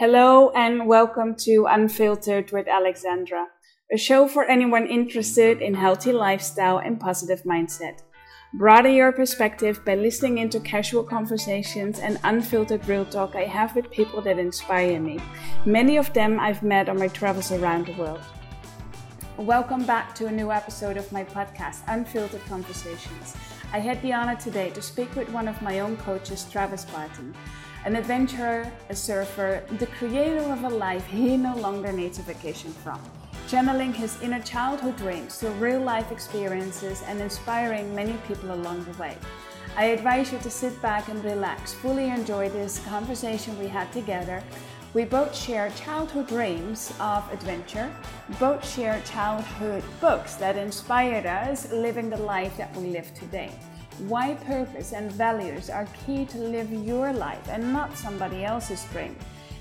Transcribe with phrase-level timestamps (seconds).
[0.00, 3.48] Hello and welcome to Unfiltered with Alexandra,
[3.92, 8.00] a show for anyone interested in healthy lifestyle and positive mindset.
[8.54, 13.90] Broaden your perspective by listening into casual conversations and unfiltered real talk I have with
[13.90, 15.20] people that inspire me.
[15.66, 18.22] Many of them I've met on my travels around the world.
[19.36, 23.36] Welcome back to a new episode of my podcast, Unfiltered Conversations.
[23.74, 27.34] I had the honor today to speak with one of my own coaches, Travis Barton
[27.86, 32.70] an adventurer, a surfer, the creator of a life he no longer needs a vacation
[32.72, 33.00] from,
[33.48, 38.98] channeling his inner childhood dreams through real life experiences and inspiring many people along the
[38.98, 39.16] way.
[39.76, 44.42] I advise you to sit back and relax, fully enjoy this conversation we had together.
[44.92, 47.90] We both share childhood dreams of adventure,
[48.38, 53.52] both share childhood books that inspired us living the life that we live today
[54.08, 59.16] why purpose and values are key to live your life and not somebody else's dream.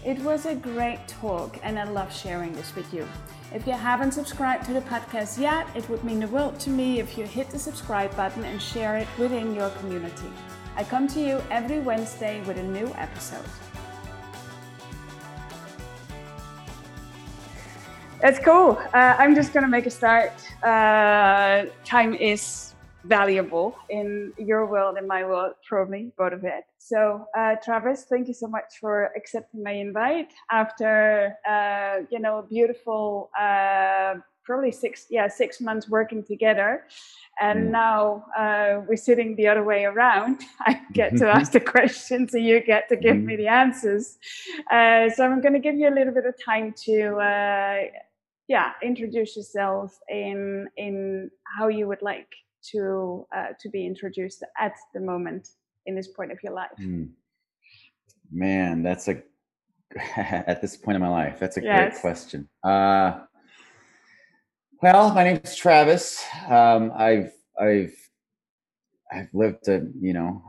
[0.05, 3.07] It was a great talk, and I love sharing this with you.
[3.53, 6.99] If you haven't subscribed to the podcast yet, it would mean the world to me
[6.99, 10.31] if you hit the subscribe button and share it within your community.
[10.77, 13.43] I come to you every Wednesday with a new episode.
[18.21, 18.77] That's cool.
[18.93, 20.33] Uh, I'm just going to make a start.
[20.61, 26.65] Uh, time is valuable in your world and my world, probably both of it.
[26.77, 32.45] So, uh, Travis, thank you so much for accepting my invite after uh, you know
[32.49, 33.29] beautiful.
[33.39, 34.15] Uh,
[34.49, 36.83] probably six yeah six months working together
[37.39, 37.71] and mm.
[37.71, 42.43] now uh, we're sitting the other way around i get to ask the questions and
[42.43, 43.25] you get to give mm.
[43.25, 44.17] me the answers
[44.71, 47.77] uh, so i'm going to give you a little bit of time to uh,
[48.47, 52.33] yeah introduce yourself in in how you would like
[52.71, 55.49] to uh, to be introduced at the moment
[55.85, 56.69] in this point of your life?
[56.79, 57.09] Mm.
[58.31, 59.21] Man, that's a
[60.15, 61.39] at this point in my life.
[61.39, 61.93] That's a yes.
[61.93, 62.47] great question.
[62.63, 63.21] Uh,
[64.81, 66.23] well, my name is Travis.
[66.47, 67.95] Um, I've I've
[69.11, 70.43] I've lived a you know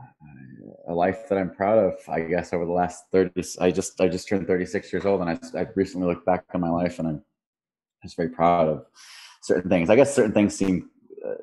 [0.87, 1.93] a life that I'm proud of.
[2.07, 5.29] I guess over the last thirty, I just I just turned 36 years old, and
[5.29, 7.23] I I recently looked back on my life, and I'm
[8.03, 8.85] just very proud of
[9.41, 9.89] certain things.
[9.89, 10.89] I guess certain things seem
[11.27, 11.33] uh,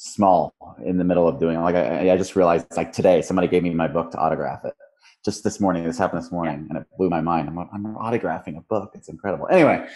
[0.00, 0.54] small
[0.84, 3.70] in the middle of doing like I, I just realized like today somebody gave me
[3.70, 4.74] my book to autograph it.
[5.24, 7.48] Just this morning this happened this morning and it blew my mind.
[7.48, 8.92] I'm, I'm autographing a book.
[8.94, 9.48] It's incredible.
[9.48, 9.86] Anyway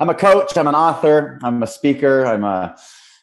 [0.00, 2.76] i'm a coach i'm an author i'm a speaker i'm a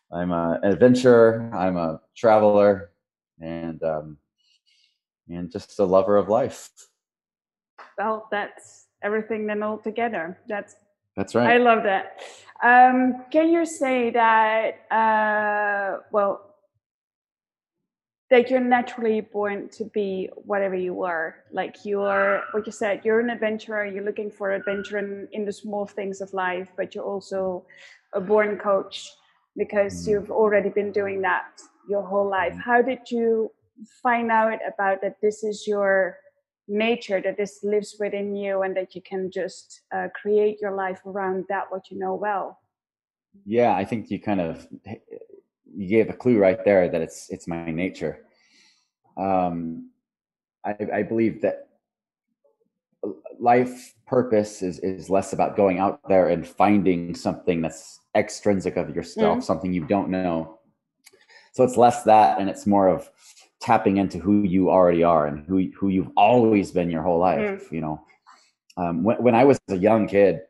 [0.10, 2.92] i'm a, an adventurer i'm a traveler
[3.42, 4.18] and um
[5.30, 6.70] and just a lover of life.
[7.98, 10.38] Well that's everything then all together.
[10.48, 10.76] That's
[11.16, 11.50] that's right.
[11.50, 12.22] I love that.
[12.64, 16.48] Um, can you say that, uh, well,
[18.30, 21.44] that you're naturally born to be whatever you are?
[21.52, 25.52] Like you're, what you said, you're an adventurer, you're looking for adventure in, in the
[25.52, 27.66] small things of life, but you're also
[28.14, 29.12] a born coach
[29.58, 30.12] because mm.
[30.12, 32.54] you've already been doing that your whole life.
[32.54, 32.62] Mm.
[32.62, 33.52] How did you
[34.02, 36.18] find out about that this is your
[36.68, 41.02] nature that this lives within you and that you can just uh, create your life
[41.06, 42.60] around that what you know well
[43.46, 44.68] yeah i think you kind of
[45.76, 48.20] you gave a clue right there that it's it's my nature
[49.18, 49.90] um
[50.66, 51.68] i i believe that
[53.40, 58.96] life purpose is is less about going out there and finding something that's extrinsic of
[58.96, 59.44] yourself mm.
[59.44, 60.60] something you don't know
[61.54, 63.10] so it's less that and it's more of
[63.62, 67.70] tapping into who you already are and who who you've always been your whole life.
[67.70, 67.72] Mm.
[67.72, 68.02] You know,
[68.78, 70.42] um, when when I was a young kid,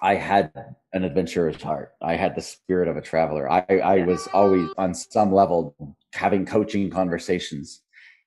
[0.00, 0.52] I had
[0.92, 1.92] an adventurer's heart.
[2.00, 3.50] I had the spirit of a traveler.
[3.50, 5.74] I I was always on some level
[6.12, 7.82] having coaching conversations,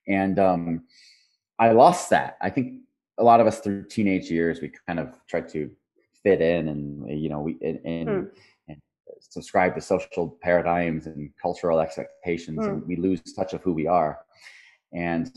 [0.06, 0.84] and um,
[1.58, 2.36] I lost that.
[2.40, 2.80] I think
[3.18, 5.70] a lot of us through teenage years we kind of tried to
[6.22, 8.30] fit in and you know we and, and mm
[9.20, 12.68] subscribe to social paradigms and cultural expectations mm.
[12.68, 14.18] and we lose touch of who we are
[14.92, 15.30] and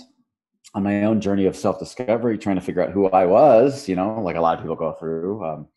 [0.73, 4.19] on my own journey of self-discovery trying to figure out who i was you know
[4.21, 5.67] like a lot of people go through um,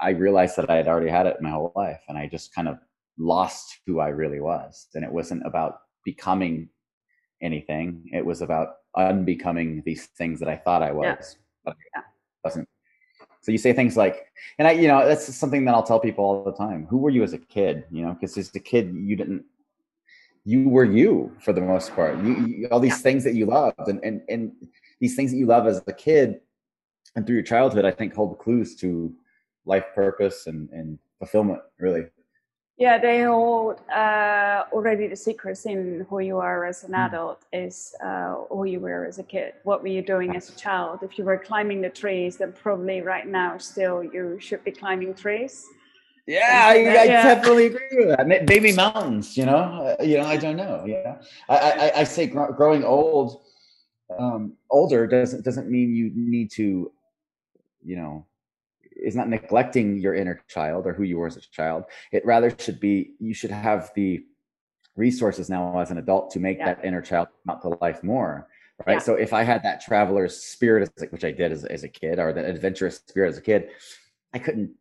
[0.00, 2.68] i realized that i had already had it my whole life and i just kind
[2.68, 2.78] of
[3.18, 6.68] lost who i really was and it wasn't about becoming
[7.42, 11.64] anything it was about unbecoming these things that i thought i was yeah.
[11.64, 12.00] but I
[12.44, 12.68] wasn't
[13.44, 16.24] so you say things like, and I, you know, that's something that I'll tell people
[16.24, 16.86] all the time.
[16.88, 17.84] Who were you as a kid?
[17.90, 19.44] You know, because as a kid, you didn't,
[20.46, 22.16] you were you for the most part.
[22.24, 24.52] You, you all these things that you loved, and and and
[24.98, 26.40] these things that you love as a kid,
[27.16, 29.12] and through your childhood, I think hold clues to
[29.66, 31.60] life purpose and and fulfillment.
[31.78, 32.04] Really,
[32.76, 37.06] Yeah, they hold uh, already the secrets in who you are as an mm.
[37.06, 39.54] adult is uh, who you were as a kid.
[39.62, 40.98] What were you doing as a child?
[41.02, 45.14] If you were climbing the trees, then probably right now still you should be climbing
[45.14, 45.64] trees.
[46.26, 47.22] Yeah, I, I yeah.
[47.22, 48.46] definitely agree with that.
[48.46, 50.82] Baby mountains, you know, uh, you know, I don't know.
[50.86, 53.42] Yeah, I, I, I say gr- growing old,
[54.18, 56.90] um, older doesn't doesn't mean you need to,
[57.84, 58.26] you know,
[59.04, 61.84] is not neglecting your inner child or who you were as a child.
[62.12, 64.24] It rather should be you should have the
[64.96, 66.66] resources now as an adult to make yeah.
[66.66, 68.48] that inner child come out to life more.
[68.86, 68.94] Right.
[68.94, 68.98] Yeah.
[68.98, 72.32] So if I had that traveler's spirit, which I did as, as a kid, or
[72.32, 73.68] that adventurous spirit as a kid,
[74.32, 74.72] I couldn't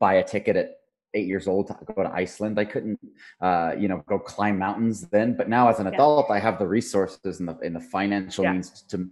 [0.00, 0.70] buy a ticket at
[1.14, 2.58] eight years old to go to Iceland.
[2.58, 2.98] I couldn't,
[3.40, 5.36] uh, you know, go climb mountains then.
[5.36, 8.52] But now as an adult, I have the resources and the, and the financial yeah.
[8.52, 9.08] means to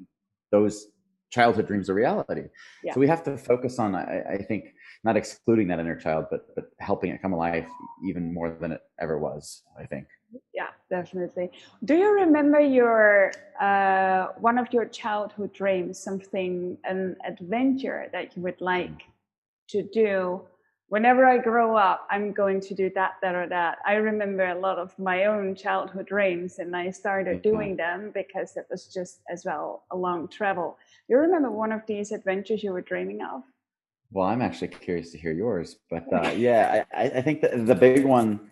[0.50, 0.88] those
[1.34, 2.44] childhood dreams a reality.
[2.84, 2.94] Yeah.
[2.94, 4.62] So we have to focus on, I, I, think,
[5.02, 7.66] not excluding that inner child, but but helping it come alive
[8.08, 9.62] even more than it ever was.
[9.82, 10.06] I think.
[10.52, 11.50] Yeah, definitely.
[11.84, 18.42] Do you remember your uh, one of your childhood dreams, something an adventure that you
[18.42, 18.98] would like
[19.72, 20.42] to do?
[20.88, 23.78] Whenever I grow up, I'm going to do that, that, or that.
[23.86, 27.50] I remember a lot of my own childhood dreams, and I started mm-hmm.
[27.50, 30.76] doing them because it was just as well a long travel
[31.08, 33.42] you remember one of these adventures you were dreaming of?
[34.10, 37.74] Well, I'm actually curious to hear yours, but uh, yeah, I, I think that the
[37.74, 38.50] big one.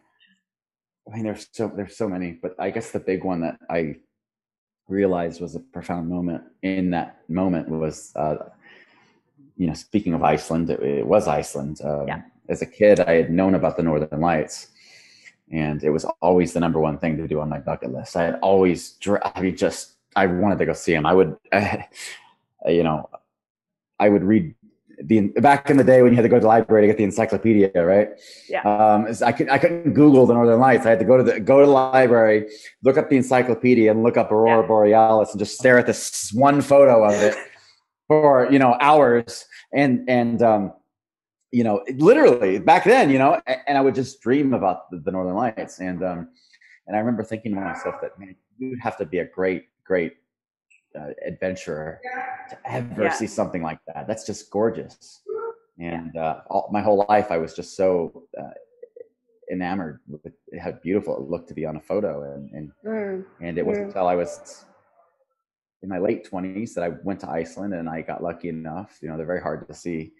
[1.11, 3.96] I mean, there's so there's so many, but I guess the big one that I
[4.88, 8.37] realized was a profound moment in that moment was, uh,
[9.56, 11.81] you know, speaking of Iceland, it, it was Iceland.
[11.84, 12.22] Um, yeah.
[12.49, 14.69] As a kid, I had known about the Northern Lights,
[15.50, 18.16] and it was always the number one thing to do on my bucket list.
[18.16, 21.06] I had always, I mean, just I wanted to go see them.
[21.06, 21.37] I would,
[22.66, 23.08] Uh, you know,
[23.99, 24.54] I would read
[25.04, 26.96] the back in the day when you had to go to the library to get
[26.96, 28.10] the encyclopedia, right?
[28.48, 28.62] Yeah.
[28.62, 30.87] Um, I could I couldn't Google the Northern Lights.
[30.87, 32.48] I had to go to the go to the library,
[32.82, 34.66] look up the encyclopedia, and look up Aurora yeah.
[34.66, 37.37] Borealis, and just stare at this one photo of it
[38.20, 39.46] for you know hours.
[39.72, 40.72] And and um,
[41.52, 45.12] you know, literally back then, you know, and I would just dream about the, the
[45.12, 45.80] Northern Lights.
[45.80, 46.28] And um,
[46.86, 50.14] and I remember thinking to myself that man, you'd have to be a great great
[50.98, 52.00] uh, adventurer
[52.50, 53.12] to ever yeah.
[53.12, 54.06] see something like that.
[54.06, 55.20] That's just gorgeous.
[55.78, 58.50] And uh, all, my whole life, I was just so uh,
[59.50, 62.34] enamored with how beautiful it looked to be on a photo.
[62.34, 63.24] And and, mm.
[63.40, 63.88] and it wasn't mm.
[63.88, 64.64] until I was
[65.82, 68.99] in my late twenties that I went to Iceland, and I got lucky enough.
[69.02, 70.12] You know, they're very hard to see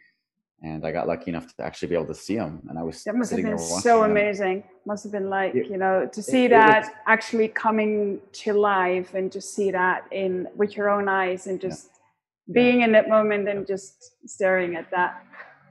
[0.63, 2.63] and I got lucky enough to actually be able to see them.
[2.69, 4.65] And I was that must have been so amazing.
[4.87, 8.53] Must have been like it, you know to see it, that it actually coming to
[8.53, 11.91] life and just see that in with your own eyes and just
[12.47, 12.53] yeah.
[12.55, 12.87] being yeah.
[12.87, 15.25] in that moment and just staring at that.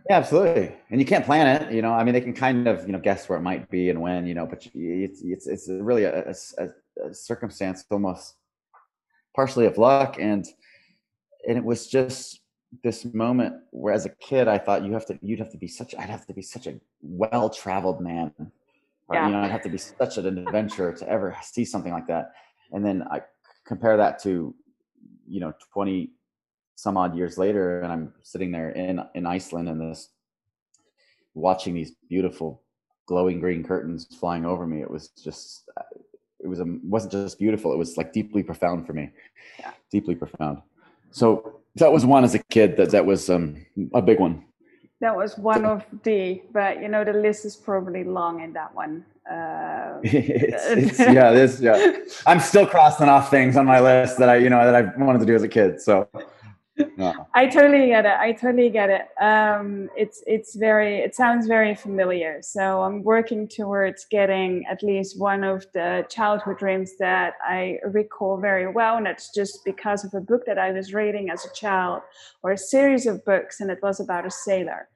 [0.09, 0.75] Yeah, absolutely.
[0.89, 1.71] And you can't plan it.
[1.71, 3.89] You know, I mean, they can kind of you know guess where it might be
[3.89, 4.27] and when.
[4.27, 6.69] You know, but it's it's it's really a, a,
[7.07, 8.35] a circumstance almost
[9.35, 10.45] partially of luck and
[11.47, 12.41] and it was just
[12.83, 15.67] this moment where as a kid I thought you have to you'd have to be
[15.67, 18.33] such I'd have to be such a well traveled man.
[19.07, 19.27] Or, yeah.
[19.27, 22.31] you know, I'd have to be such an adventurer to ever see something like that.
[22.71, 23.21] And then I
[23.65, 24.55] compare that to,
[25.27, 26.11] you know, 20
[26.75, 30.09] some odd years later, and I'm sitting there in in Iceland and this
[31.33, 32.63] watching these beautiful
[33.05, 34.81] glowing green curtains flying over me.
[34.81, 35.69] It was just
[36.43, 39.11] it was a wasn't just beautiful, it was like deeply profound for me.
[39.59, 39.71] Yeah.
[39.91, 40.61] Deeply profound.
[41.11, 44.43] So that was one as a kid that that was um, a big one
[45.01, 48.73] that was one of the but you know the list is probably long in that
[48.73, 50.65] one uh, it's,
[50.99, 54.49] it's, yeah this yeah i'm still crossing off things on my list that i you
[54.49, 56.07] know that i wanted to do as a kid so
[57.33, 58.15] I totally get it.
[58.19, 59.07] I totally get it.
[59.21, 60.99] Um, it's it's very.
[60.99, 62.41] It sounds very familiar.
[62.41, 68.37] So I'm working towards getting at least one of the childhood dreams that I recall
[68.37, 71.53] very well, and that's just because of a book that I was reading as a
[71.53, 72.01] child,
[72.43, 74.87] or a series of books, and it was about a sailor,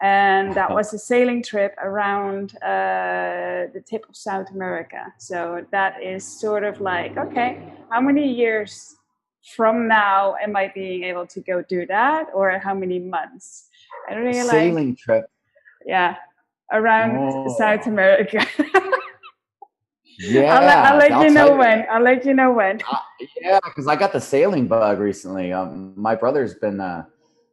[0.00, 5.12] and that was a sailing trip around uh, the tip of South America.
[5.18, 8.96] So that is sort of like okay, how many years
[9.44, 13.68] from now am I being able to go do that or how many months?
[14.08, 15.26] I don't really like sailing trip.
[15.86, 16.16] Yeah,
[16.72, 17.54] around oh.
[17.58, 18.46] South America.
[20.18, 21.58] yeah, I'll, I'll let I'll you know you.
[21.58, 21.86] when.
[21.90, 22.80] I'll let you know when.
[22.90, 22.96] Uh,
[23.40, 25.52] yeah, because I got the sailing bug recently.
[25.52, 26.80] Um, my brother's been.
[26.80, 27.04] Uh,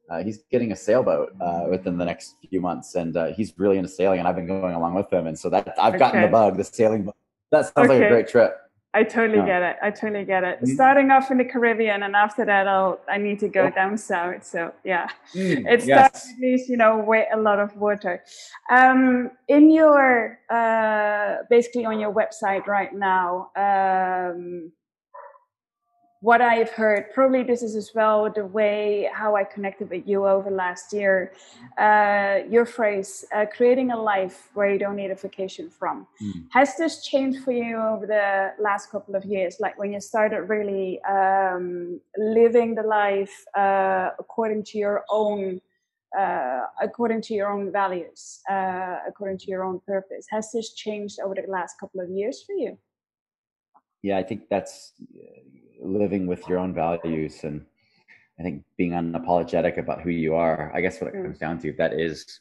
[0.09, 3.77] uh, he's getting a sailboat uh, within the next few months, and uh, he's really
[3.77, 6.27] into sailing, and I've been going along with him, and so that I've gotten okay.
[6.27, 7.15] the bug, the sailing bug.
[7.51, 7.99] That sounds okay.
[7.99, 8.60] like a great trip.
[8.93, 9.45] I totally no.
[9.45, 9.77] get it.
[9.81, 10.61] I totally get it.
[10.61, 10.73] Mm.
[10.73, 14.43] Starting off in the Caribbean, and after that, I'll I need to go down south.
[14.43, 16.33] So yeah, mm, it starts yes.
[16.33, 18.21] at least you know with a lot of water.
[18.69, 24.73] Um, in your uh, basically on your website right now, um,
[26.21, 30.27] what I've heard, probably this is as well the way how I connected with you
[30.27, 31.33] over last year.
[31.79, 36.07] Uh, your phrase, uh, creating a life where you don't need a vacation from.
[36.21, 36.45] Mm.
[36.51, 39.57] Has this changed for you over the last couple of years?
[39.59, 45.59] Like when you started really um, living the life uh, according to your own.
[46.19, 51.21] Uh, according to your own values, uh, according to your own purpose, has this changed
[51.23, 52.77] over the last couple of years for you?
[54.01, 54.91] Yeah, I think that's
[55.81, 57.65] living with your own values and
[58.39, 60.71] I think being unapologetic about who you are.
[60.73, 62.39] I guess what it comes down to that is,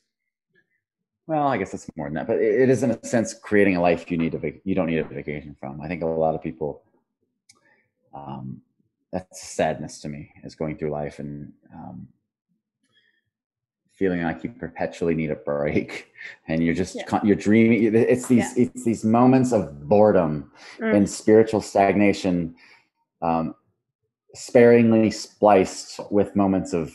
[1.26, 3.82] well, I guess it's more than that, but it is in a sense creating a
[3.82, 5.80] life you need a vac- you don't need a vacation from.
[5.80, 6.82] I think a lot of people,
[8.14, 8.62] um,
[9.12, 12.08] that's sadness to me is going through life and um,
[13.92, 16.12] feeling like you perpetually need a break
[16.48, 17.20] and you're just yeah.
[17.22, 18.64] you're dreaming it's these yeah.
[18.64, 20.94] it's these moments of boredom mm.
[20.94, 22.54] and spiritual stagnation
[23.22, 23.54] um,
[24.34, 26.94] sparingly spliced with moments of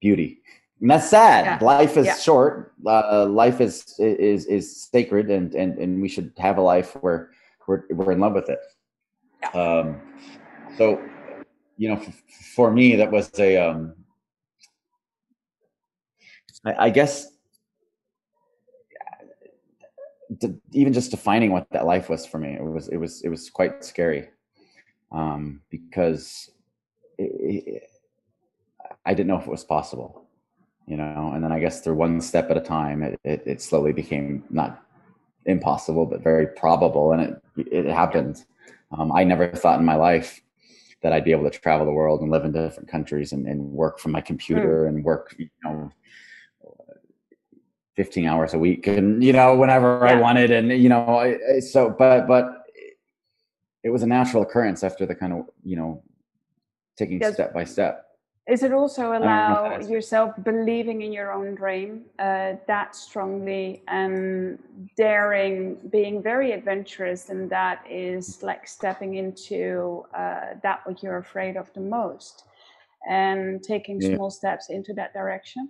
[0.00, 0.38] beauty.
[0.80, 1.44] And that's sad.
[1.44, 1.66] Yeah.
[1.66, 2.16] Life is yeah.
[2.16, 2.72] short.
[2.86, 7.30] Uh, life is is is sacred, and and and we should have a life where
[7.66, 8.60] we're we're in love with it.
[9.42, 9.50] Yeah.
[9.50, 10.00] Um,
[10.78, 11.02] so,
[11.76, 12.12] you know, for,
[12.54, 13.94] for me, that was a um,
[16.64, 17.26] I, I guess
[20.72, 23.50] even just defining what that life was for me, it was it was it was
[23.50, 24.28] quite scary
[25.12, 26.50] um, because
[27.18, 27.90] it, it,
[29.04, 30.26] I didn't know if it was possible,
[30.86, 31.32] you know.
[31.34, 34.44] And then I guess through one step at a time, it, it, it slowly became
[34.50, 34.82] not
[35.46, 38.44] impossible, but very probable, and it it happened.
[38.96, 40.40] Um, I never thought in my life
[41.02, 43.72] that I'd be able to travel the world and live in different countries and, and
[43.72, 44.88] work from my computer mm.
[44.88, 45.90] and work, you know,
[47.96, 50.12] 15 hours a week and, you know, whenever yeah.
[50.12, 50.50] I wanted.
[50.50, 52.59] And, you know, I, so, but, but
[53.82, 56.02] it was a natural occurrence after the kind of you know
[56.96, 57.34] taking yes.
[57.34, 58.06] step by step
[58.48, 64.58] is it also allow yourself believing in your own dream uh, that strongly and
[64.96, 71.56] daring being very adventurous and that is like stepping into uh, that what you're afraid
[71.56, 72.44] of the most
[73.08, 74.16] and taking yeah.
[74.16, 75.68] small steps into that direction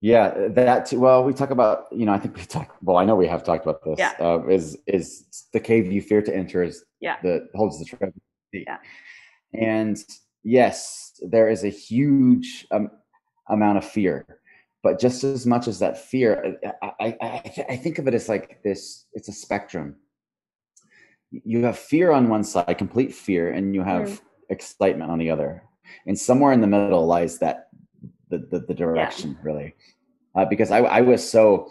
[0.00, 3.16] yeah, that well, we talk about you know I think we talk well I know
[3.16, 3.98] we have talked about this.
[3.98, 4.12] Yeah.
[4.20, 8.14] Uh, is is the cave you fear to enter is yeah the holds the treasure.
[8.52, 8.78] Yeah.
[9.54, 9.96] And
[10.42, 12.90] yes, there is a huge um,
[13.48, 14.26] amount of fear,
[14.82, 18.28] but just as much as that fear, I I, I, I think of it as
[18.28, 19.06] like this.
[19.12, 19.96] It's a spectrum.
[21.30, 24.20] You have fear on one side, complete fear, and you have mm.
[24.48, 25.62] excitement on the other,
[26.06, 27.68] and somewhere in the middle lies that
[28.30, 29.38] the the, the direction yeah.
[29.42, 29.74] really,
[30.34, 31.68] uh, because I I was so,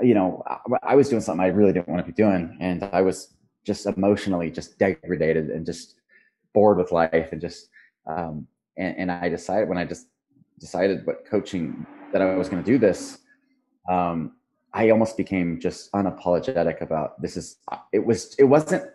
[0.00, 2.84] you know, I, I was doing something I really didn't want to be doing, and
[2.92, 5.94] I was just emotionally just degraded and just
[6.52, 7.68] bored with life and just
[8.06, 10.08] um, and, and I decided when I just
[10.58, 13.18] decided what coaching that I was going to do this,
[13.88, 14.32] um,
[14.72, 17.58] I almost became just unapologetic about this is
[17.92, 18.90] it was it wasn't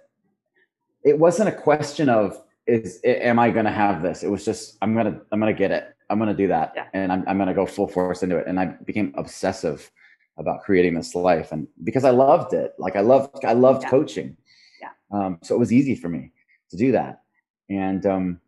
[1.04, 4.24] it wasn't a question of is am I going to have this?
[4.24, 5.96] It was just I'm gonna I'm gonna get it.
[6.10, 6.88] I'm gonna do that, yeah.
[6.94, 8.48] and I'm I'm gonna go full force into it.
[8.48, 9.90] And I became obsessive
[10.38, 13.90] about creating this life, and because I loved it, like I loved I loved yeah.
[13.90, 14.38] coaching.
[14.82, 14.90] Yeah.
[15.12, 16.32] Um, so it was easy for me
[16.72, 17.22] to do that,
[17.70, 18.42] and um,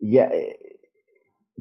[0.00, 0.30] yeah,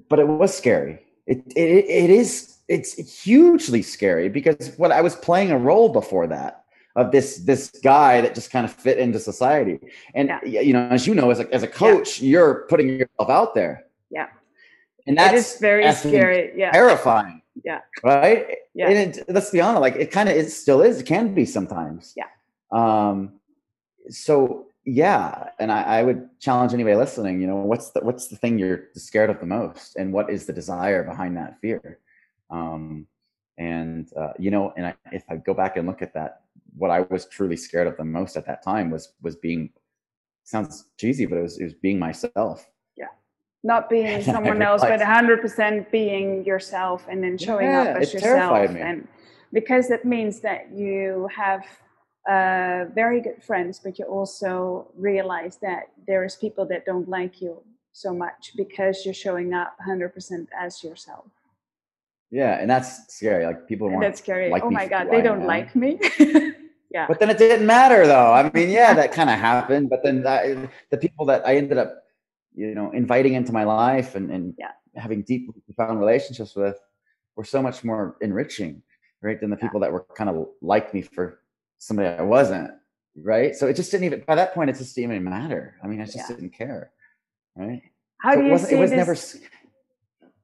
[0.09, 0.99] but it was scary.
[1.27, 6.27] It it it is it's hugely scary because what I was playing a role before
[6.27, 9.79] that of this this guy that just kind of fit into society.
[10.13, 10.61] And yeah.
[10.61, 12.29] you know, as you know, as a as a coach, yeah.
[12.29, 13.85] you're putting yourself out there.
[14.09, 14.27] Yeah.
[15.07, 16.53] And that's very scary.
[16.55, 16.71] Yeah.
[16.71, 17.41] Terrifying.
[17.63, 17.81] Yeah.
[18.03, 18.57] Right.
[18.73, 18.89] Yeah.
[18.89, 20.99] And it, let's be honest, like it kind of it still is.
[21.01, 22.13] It can be sometimes.
[22.15, 22.25] Yeah.
[22.77, 23.39] Um.
[24.09, 27.41] So yeah, and I, I would challenge anybody listening.
[27.41, 30.45] You know, what's the what's the thing you're scared of the most, and what is
[30.45, 31.99] the desire behind that fear?
[32.49, 33.07] Um.
[33.57, 36.41] And uh, you know, and I, if I go back and look at that
[36.77, 39.69] what I was truly scared of the most at that time was was being
[40.43, 42.69] sounds cheesy, but it was it was being myself.
[42.95, 43.07] Yeah.
[43.63, 48.13] Not being someone else, but hundred percent being yourself and then showing yeah, up as
[48.13, 48.69] yourself.
[48.69, 49.07] And
[49.53, 51.65] because that means that you have
[52.27, 57.41] uh, very good friends, but you also realize that there is people that don't like
[57.41, 61.25] you so much because you're showing up 100% as yourself.
[62.31, 63.45] Yeah, and that's scary.
[63.45, 64.49] Like people want that's scary.
[64.49, 65.99] Like oh my god, they don't like me.
[66.95, 67.07] Yeah.
[67.07, 68.31] But then it didn't matter though.
[68.31, 69.89] I mean, yeah, that kind of happened.
[69.89, 72.03] But then that, the people that I ended up,
[72.53, 74.71] you know, inviting into my life and, and yeah.
[74.95, 76.79] having deep, profound relationships with
[77.35, 78.81] were so much more enriching,
[79.21, 79.37] right?
[79.41, 81.39] Than the people that were kind of like me for
[81.85, 82.71] somebody I wasn't,
[83.15, 83.55] right?
[83.55, 85.75] So it just didn't even, by that point, it just didn't even matter.
[85.83, 86.27] I mean, I just Yeah.
[86.35, 86.91] didn't care,
[87.55, 87.83] right?
[88.17, 88.97] How So do it you wasn't, see it was this?
[88.97, 89.49] never,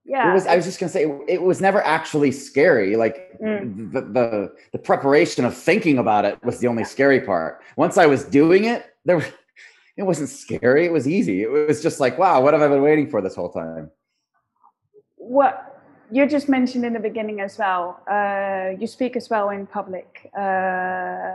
[0.05, 0.29] yeah.
[0.29, 2.95] it was, I was just gonna say, it, it was never actually scary.
[2.95, 3.91] Like Mm.
[3.91, 7.63] the, the, the preparation of thinking about it was the only scary part.
[7.75, 9.25] Once I was doing it, there was,
[9.97, 10.85] it wasn't scary.
[10.85, 11.41] It was easy.
[11.41, 13.89] It was just like, wow, what have I been waiting for this whole time?
[15.17, 15.70] what
[16.11, 17.99] you just mentioned in the beginning as well.
[18.09, 20.29] Uh, you speak as well in public.
[20.37, 21.31] Uh,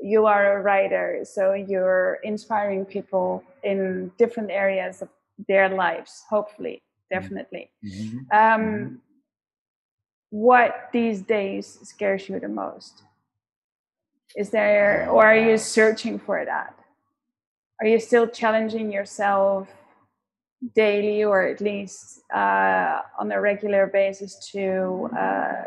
[0.00, 5.08] you are a writer, so you're inspiring people in different areas of
[5.46, 6.24] their lives.
[6.30, 7.70] Hopefully, definitely.
[8.32, 9.00] Um,
[10.30, 13.02] what these days scares you the most?
[14.36, 16.74] Is there, or are you searching for that?
[17.80, 19.68] Are you still challenging yourself
[20.74, 25.64] daily, or at least uh, on a regular basis, to uh,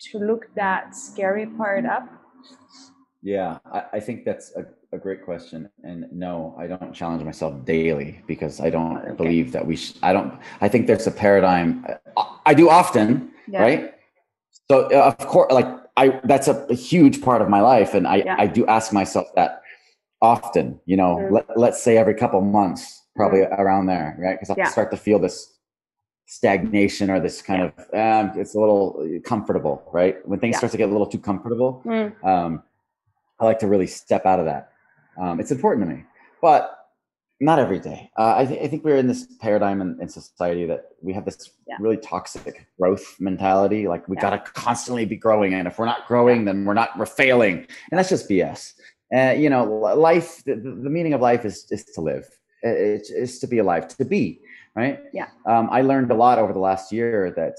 [0.00, 2.08] to look that scary part up?
[3.22, 5.68] Yeah, I, I think that's a, a great question.
[5.84, 9.14] And no, I don't challenge myself daily because I don't Okay.
[9.14, 11.84] believe that we, sh- I don't, I think there's a paradigm.
[12.16, 13.62] I, I do often, Yeah.
[13.62, 13.94] right?
[14.70, 17.92] So uh, of course, like I, that's a, a huge part of my life.
[17.92, 18.36] And I, Yeah.
[18.38, 19.60] I do ask myself that
[20.22, 21.32] often, you know, Mhm.
[21.32, 24.34] let, let's say every couple months, probably around there, right?
[24.36, 24.68] Because I'll Yeah.
[24.68, 25.58] start to feel this
[26.26, 30.16] stagnation or this kind of, um, it's a little comfortable, right?
[30.26, 30.58] When things Yeah.
[30.58, 32.62] start to get a little too comfortable, Mm, um,
[33.40, 34.70] I like to really step out of that.
[35.20, 36.04] Um, it's important to me,
[36.40, 36.76] but
[37.40, 38.10] not every day.
[38.18, 41.24] Uh, I, th- I think we're in this paradigm in, in society that we have
[41.24, 41.76] this Yeah.
[41.80, 43.88] really toxic growth mentality.
[43.88, 44.22] Like we Yeah.
[44.22, 47.66] got to constantly be growing, and if we're not growing, then we're not we're failing,
[47.90, 48.74] and that's just BS.
[49.12, 49.64] Uh, you know,
[50.10, 50.44] life.
[50.44, 52.28] The, the the meaning of life is is to live.
[52.62, 54.40] It's, it's to be alive, to be
[54.74, 55.00] right.
[55.12, 55.28] Yeah.
[55.46, 57.56] Um, I learned a lot over the last year that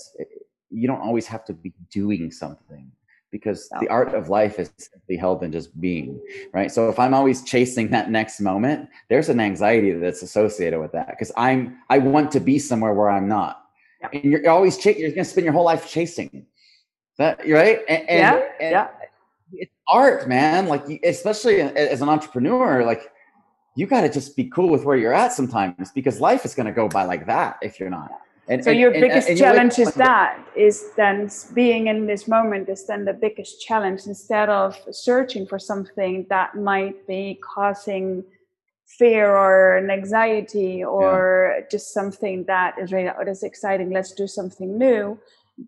[0.70, 2.91] you don't always have to be doing something
[3.31, 6.20] because the art of life is simply held in just being
[6.53, 10.92] right so if i'm always chasing that next moment there's an anxiety that's associated with
[10.92, 13.64] that because i'm i want to be somewhere where i'm not
[14.14, 16.46] and you're always ch- you're going to spend your whole life chasing
[17.18, 18.87] that right and, and, Yeah, and yeah.
[19.53, 23.11] it's art man like especially as an entrepreneur like
[23.75, 26.66] you got to just be cool with where you're at sometimes because life is going
[26.66, 28.12] to go by like that if you're not
[28.48, 32.68] and, So and- your biggest and challenge is that is then being in this moment
[32.70, 38.24] is then the biggest challenge instead of searching for something that might be causing
[38.86, 44.27] fear or an anxiety or just something that is really oh that's exciting let's do
[44.27, 45.18] something new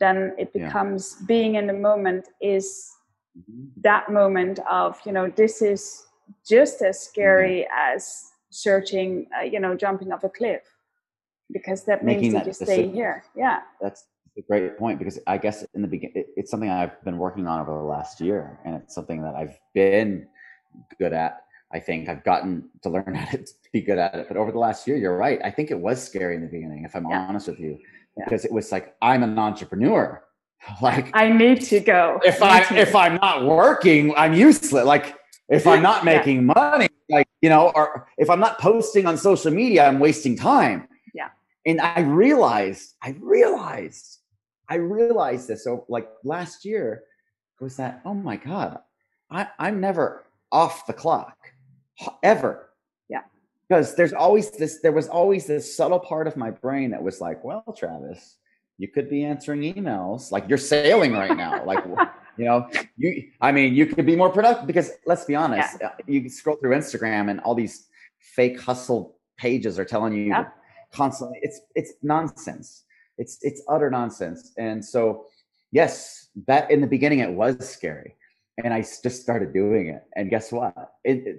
[0.03, 0.65] then it Yeah.
[0.67, 2.91] becomes being in the moment is
[3.39, 3.69] Mhm.
[3.87, 6.05] that moment of you know this is
[6.47, 10.61] just as scary as searching uh, you know jumping off a cliff
[11.51, 14.05] because that means that, that you stay here yeah that's
[14.37, 17.47] a great point because I guess in the beginning, it, it's something I've been working
[17.47, 20.27] on over the last year, and it's something that I've been
[20.99, 21.43] good at.
[21.71, 24.27] I think I've gotten to learn how to be good at it.
[24.27, 25.39] But over the last year, you're right.
[25.43, 27.25] I think it was scary in the beginning, if I'm Yeah.
[27.27, 27.77] honest with you,
[28.17, 28.23] Yeah.
[28.25, 30.23] because it was like I'm an entrepreneur.
[30.81, 32.95] Like i need to go if I I if.
[32.95, 34.85] I'm not working, I'm useless.
[34.85, 35.13] Like
[35.49, 36.17] if I'm not Yeah.
[36.17, 40.37] making money, like you know, or if I'm not posting on social media, I'm wasting
[40.37, 40.87] time.
[41.13, 41.29] Yeah.
[41.65, 44.19] And I realized, I realized,
[44.69, 45.63] I realized this.
[45.63, 47.03] So like last year
[47.59, 48.79] was that, oh my God,
[49.29, 51.37] I, I'm never off the clock
[52.23, 52.69] ever.
[53.09, 53.21] Yeah.
[53.67, 57.19] Because there's always this, there was always this subtle part of my brain that was
[57.21, 58.37] like, well, Travis,
[58.77, 61.63] you could be answering emails like you're sailing right now.
[61.65, 61.83] like,
[62.37, 62.67] you know,
[62.97, 66.55] you, I mean, you could be more productive because let's be honest, uh, you scroll
[66.57, 67.87] through Instagram and all these
[68.19, 70.47] fake hustle pages are telling you Yeah.
[70.91, 72.83] constantly, it's, it's nonsense.
[73.17, 74.53] It's, it's utter nonsense.
[74.57, 75.25] And so,
[75.71, 78.15] yes, that in the beginning, it was scary
[78.63, 80.03] and i just started doing it.
[80.15, 80.93] And guess what?
[81.03, 81.37] It, it,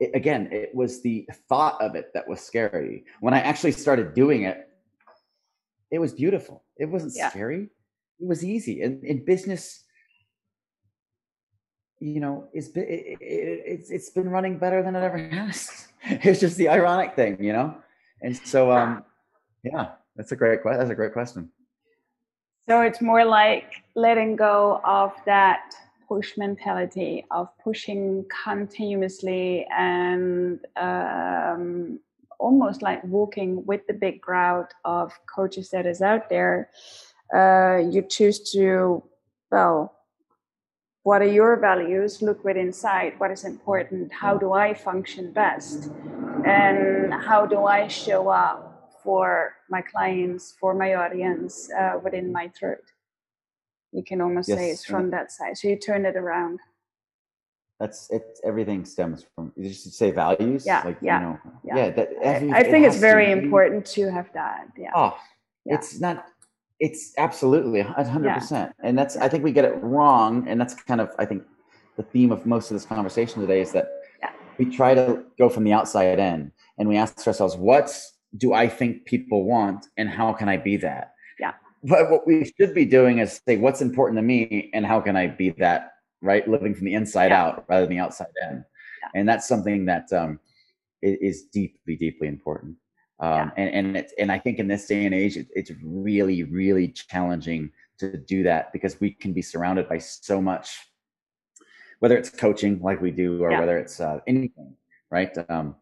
[0.00, 3.04] it, again, it was the thought of it that was scary.
[3.20, 4.68] When I actually started doing it,
[5.90, 6.62] it was beautiful.
[6.76, 7.30] It wasn't Yeah.
[7.30, 7.68] scary.
[8.20, 8.82] It was easy.
[8.82, 9.84] And in business,
[12.00, 15.86] you know, it's been it, it, it's it's been running better than it ever has.
[16.02, 17.76] It's just the ironic thing, you know.
[18.22, 19.04] And so, um,
[19.62, 20.78] yeah, that's a great question.
[20.78, 21.50] that's a great question.
[22.70, 25.74] So it's more like letting go of that
[26.08, 32.00] push mentality of pushing continuously and um,
[32.38, 36.70] almost like walking with the big crowd of coaches that is out there.
[37.34, 39.02] Uh, you choose to,
[39.52, 39.99] well,
[41.10, 42.22] what are your values?
[42.22, 43.12] Look within inside.
[43.18, 44.12] What is important?
[44.12, 45.78] How do I function best?
[46.46, 48.58] And how do I show up
[49.02, 49.24] for
[49.74, 52.86] my clients, for my audience uh, within my throat?
[53.90, 54.58] You can almost yes.
[54.58, 55.58] say it's from that side.
[55.58, 56.60] So you turn it around.
[57.80, 58.26] That's it.
[58.50, 59.52] Everything stems from.
[59.56, 60.64] You just say values.
[60.64, 60.82] Yeah.
[60.84, 61.18] Like, yeah.
[61.18, 61.76] You know, yeah.
[61.78, 64.68] yeah that, every, I think it it's very important to have that.
[64.84, 64.92] Yeah.
[64.94, 65.18] Oh,
[65.66, 65.74] yeah.
[65.74, 66.16] it's not
[66.80, 68.50] it's absolutely 100%.
[68.50, 68.72] Yeah.
[68.82, 70.48] And that's, I think we get it wrong.
[70.48, 71.44] And that's kind of, I think,
[71.96, 73.90] the theme of most of this conversation today is that
[74.20, 74.30] yeah.
[74.58, 77.94] we try to go from the outside in and we ask ourselves, what
[78.38, 81.12] do I think people want and how can I be that?
[81.38, 81.52] Yeah.
[81.84, 85.16] But what we should be doing is say, what's important to me and how can
[85.16, 86.48] I be that, right?
[86.48, 87.44] Living from the inside yeah.
[87.44, 88.64] out rather than the outside in.
[89.14, 90.40] And that's something that um,
[91.02, 92.76] is deeply, deeply important.
[93.20, 93.50] Um, yeah.
[93.56, 96.88] and and it's, and I think in this day and age, it, it's really really
[96.88, 100.78] challenging to do that because we can be surrounded by so much,
[101.98, 103.60] whether it's coaching like we do or yeah.
[103.60, 104.74] whether it's uh, anything,
[105.10, 105.36] right?
[105.50, 105.76] Um,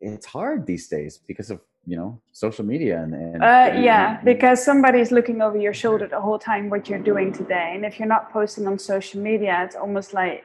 [0.00, 4.24] it's hard these days because of you know social media and, and uh, yeah and,
[4.24, 7.98] because somebody's looking over your shoulder the whole time what you're doing today and if
[7.98, 10.44] you're not posting on social media it's almost like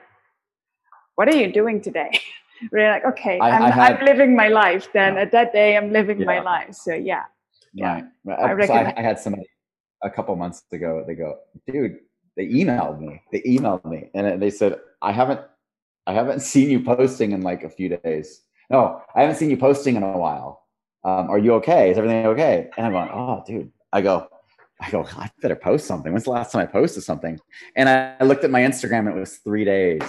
[1.15, 2.11] what are you doing today
[2.71, 4.89] we're like, okay, I, am I'm, had, I'm living my life.
[4.93, 5.21] Then yeah.
[5.21, 6.25] at that day, I'm living yeah.
[6.25, 6.73] my life.
[6.75, 7.23] So yeah,
[7.73, 8.01] yeah.
[8.23, 8.39] Right.
[8.39, 9.47] I, so I, I, had somebody
[10.03, 11.03] a couple months ago.
[11.05, 11.99] They go, dude,
[12.35, 13.21] they emailed me.
[13.31, 15.41] They emailed me, and they said, I haven't,
[16.07, 18.41] I haven't seen you posting in like a few days.
[18.69, 20.65] No, I haven't seen you posting in a while.
[21.03, 21.91] Um, are you okay?
[21.91, 22.69] Is everything okay?
[22.77, 23.71] And I'm going, oh, dude.
[23.91, 24.27] I go,
[24.79, 26.11] I go, I better post something.
[26.11, 27.39] When's the last time I posted something?
[27.75, 29.09] And I looked at my Instagram.
[29.09, 30.01] It was three days.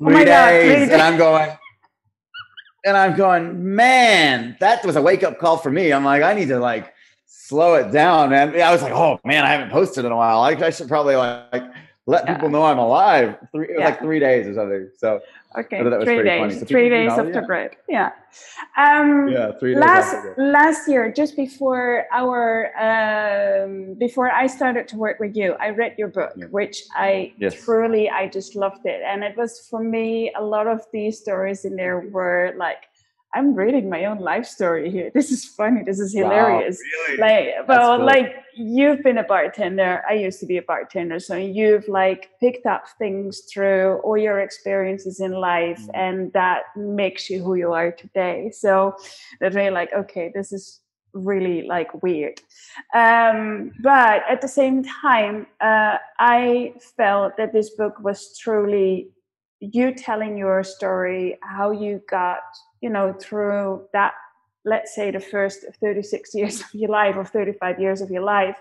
[0.00, 0.88] Oh three, oh days, God, three days.
[0.90, 1.50] And I'm going,
[2.88, 5.92] and I'm going, man, that was a wake up call for me.
[5.92, 6.92] I'm like, I need to like
[7.26, 8.60] slow it down, man.
[8.60, 10.40] I was like, oh man, I haven't posted in a while.
[10.40, 11.62] I, I should probably like
[12.08, 12.34] let yeah.
[12.34, 13.36] people know I'm alive.
[13.52, 13.84] Three, yeah.
[13.84, 14.88] like three days or something.
[14.96, 15.20] So
[15.58, 18.10] okay, three days, so three days know, after yeah.
[18.76, 19.00] Yeah.
[19.00, 19.82] Um, yeah, three days.
[19.82, 25.68] Last last year, just before our um, before I started to work with you, I
[25.68, 27.62] read your book, which I yes.
[27.62, 31.66] truly I just loved it, and it was for me a lot of these stories
[31.66, 32.87] in there were like
[33.34, 35.10] I'm reading my own life story here.
[35.14, 35.82] This is funny.
[35.84, 36.78] This is hilarious.
[36.78, 37.20] Wow, really?
[37.20, 38.06] Like, well, cool.
[38.06, 40.02] like you've been a bartender.
[40.08, 41.20] I used to be a bartender.
[41.20, 45.94] So you've like picked up things through all your experiences in life mm-hmm.
[45.94, 48.50] and that makes you who you are today.
[48.50, 48.96] So
[49.40, 50.80] that's really like, okay, this is
[51.12, 52.40] really like weird.
[52.94, 59.10] Um, but at the same time, uh, I felt that this book was truly
[59.60, 62.42] you telling your story, how you got
[62.80, 64.14] you know, through that,
[64.64, 68.56] let's say the first 36 years of your life or 35 years of your life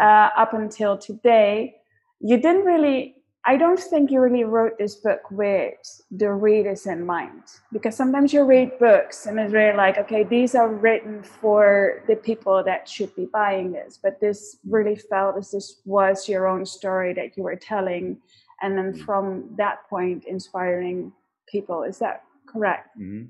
[0.00, 1.76] uh, up until today,
[2.20, 7.06] you didn't really, I don't think you really wrote this book with the readers in
[7.06, 7.42] mind.
[7.72, 12.16] Because sometimes you read books and it's really like, okay, these are written for the
[12.16, 13.98] people that should be buying this.
[14.02, 18.18] But this really felt as this was your own story that you were telling.
[18.60, 19.04] And then mm.
[19.04, 21.12] from that point, inspiring
[21.50, 21.82] people.
[21.82, 22.98] Is that correct?
[22.98, 23.26] Mm-hmm.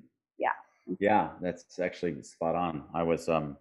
[0.99, 2.85] Yeah, that's actually spot on.
[2.95, 3.57] I was um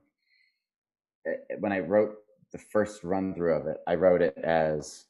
[1.25, 2.15] eh, eh, when I wrote
[2.51, 5.05] the first run through of it, I wrote it as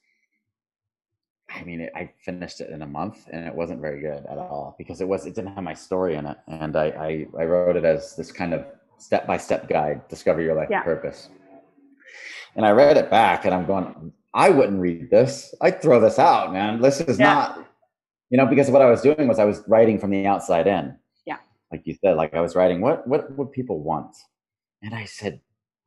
[1.49, 4.38] I mean, it, I finished it in a month, and it wasn't very good at
[4.38, 7.45] all because it was it didn't have my story in it, and I I, I
[7.45, 8.65] wrote it as this kind of
[8.97, 10.82] step by step guide, discover your life yeah.
[10.82, 11.30] purpose.
[12.56, 15.53] And I read it back, and I'm going, I wouldn't read this.
[15.62, 16.82] I'd throw this out, man.
[16.82, 17.34] This is yeah.
[17.34, 17.67] not,
[18.32, 20.97] you know, because what I was doing was I was writing from the outside in
[21.71, 24.15] like you said, like I was writing, what what would people want?
[24.82, 25.41] And I said,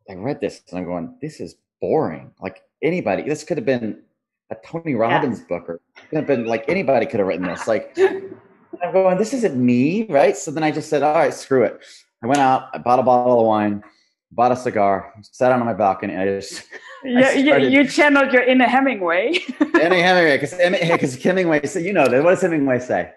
[0.08, 2.32] I read this and I'm going, this is boring.
[2.40, 4.02] Like anybody, this could have been
[4.50, 5.46] a Tony Robbins yeah.
[5.46, 7.66] book, or it could have been like anybody could have written this.
[7.66, 7.96] Like
[8.82, 10.36] I'm going, this isn't me, right?
[10.36, 11.80] So then I just said, all right, screw it.
[12.22, 13.82] I went out, I bought a bottle of wine,
[14.30, 16.64] bought a cigar, sat on my balcony, and I just
[17.04, 19.38] yeah, you, you channeled your inner Hemingway.
[19.60, 23.12] inner Hemingway, because Hemingway said, you know, what does Hemingway say?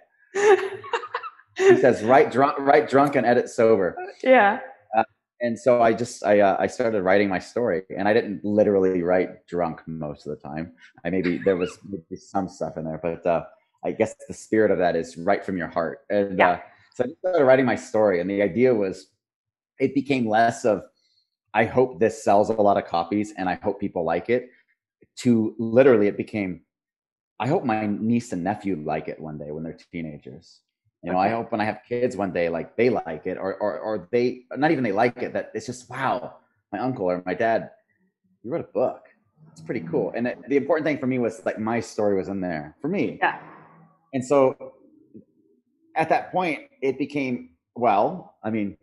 [1.57, 3.95] He says write drunk write drunk and edit sober.
[4.23, 4.59] Yeah.
[4.97, 5.03] Uh,
[5.41, 9.01] and so i just i uh, i started writing my story and i didn't literally
[9.01, 10.73] write drunk most of the time.
[11.05, 13.43] I maybe there was maybe some stuff in there but uh,
[13.83, 15.99] i guess the spirit of that is right from your heart.
[16.09, 16.49] And yeah.
[16.49, 16.59] Uh,
[16.95, 19.07] so i started writing my story and the idea was
[19.79, 20.83] it became less of
[21.53, 24.49] i hope this sells a lot of copies and i hope people like it
[25.15, 26.61] to literally it became
[27.39, 30.61] i hope my niece and nephew like it one day when they're teenagers
[31.03, 33.55] you know, I hope when I have kids one day, like they like it, or
[33.55, 35.33] or or they not even they like it.
[35.33, 36.35] That it's just wow,
[36.71, 37.71] my uncle or my dad,
[38.41, 39.09] he wrote a book.
[39.51, 40.13] it's pretty cool.
[40.15, 42.87] And it, the important thing for me was like my story was in there for
[42.87, 43.17] me.
[43.21, 43.39] Yeah.
[44.13, 44.75] And so
[45.95, 48.35] at that point, it became well.
[48.41, 48.77] I mean,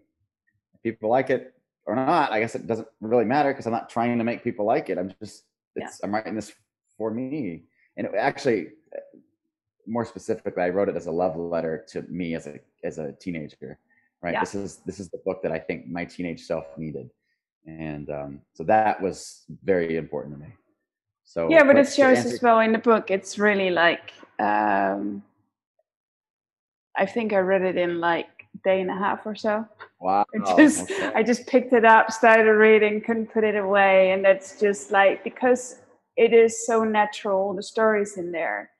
[0.83, 1.55] people like it
[1.87, 4.67] or not, I guess it doesn't really matter because I'm not trying to make people
[4.67, 4.99] like it.
[4.99, 6.07] I'm just it's yeah.
[6.07, 6.53] I'm writing this
[6.99, 7.65] for me.
[7.97, 8.69] And it actually
[9.91, 13.13] more specifically, I wrote it as a love letter to me as a as a
[13.13, 13.79] teenager.
[14.23, 14.35] Right.
[14.35, 14.41] Yeah.
[14.41, 17.11] This is this is the book that I think my teenage self needed.
[17.67, 20.53] And um, so that was very important to me.
[21.25, 23.11] So Yeah, but it shows answer- as well in the book.
[23.11, 25.23] It's really like um
[26.97, 28.29] I think I read it in like
[28.65, 29.67] day and a half or so.
[30.01, 30.25] Wow.
[30.35, 31.13] I just okay.
[31.15, 34.13] I just picked it up, started reading, couldn't put it away.
[34.13, 35.81] And that's just like because
[36.17, 38.71] it is so natural, the stories in there.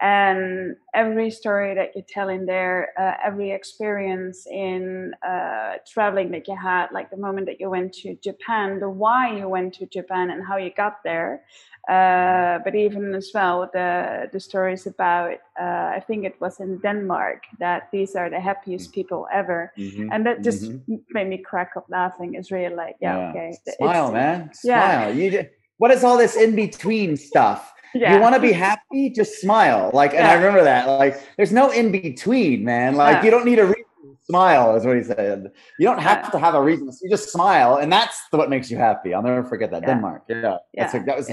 [0.00, 6.46] And every story that you tell in there, uh, every experience in uh, traveling that
[6.46, 9.86] you had, like the moment that you went to Japan, the why you went to
[9.86, 11.44] Japan and how you got there,
[11.88, 16.78] uh, but even as well the the stories about uh, I think it was in
[16.78, 20.12] Denmark that these are the happiest people ever, mm-hmm.
[20.12, 20.96] and that just mm-hmm.
[21.10, 22.34] made me crack up laughing.
[22.34, 23.30] It's really like yeah, yeah.
[23.30, 25.08] okay, smile, man, smile.
[25.08, 25.08] Yeah.
[25.08, 27.72] You just, what is all this in between stuff?
[28.00, 28.14] Yeah.
[28.14, 29.90] You want to be happy, just smile.
[29.92, 30.30] Like, and yeah.
[30.30, 30.86] I remember that.
[30.86, 32.96] Like, there's no in between, man.
[32.96, 33.84] Like, you don't need a reason
[34.26, 35.52] smile is what he said.
[35.78, 36.90] You don't have to have a reason.
[37.02, 39.14] You just smile, and that's what makes you happy.
[39.14, 39.86] I'll never forget that.
[39.86, 40.24] Denmark.
[40.28, 40.96] Yeah, yeah.
[40.96, 41.30] A, that was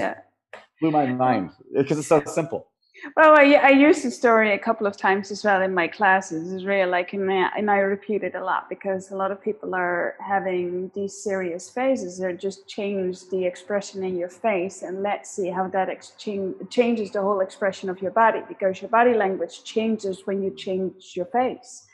[0.80, 2.68] blew my mind because it's so simple.
[3.16, 6.52] Well, I, I used the story a couple of times as well in my classes.
[6.52, 9.42] It's really like, and I, and I repeat it a lot because a lot of
[9.42, 12.18] people are having these serious phases.
[12.18, 17.10] They just change the expression in your face, and let's see how that exchange changes
[17.10, 21.26] the whole expression of your body because your body language changes when you change your
[21.26, 21.86] face.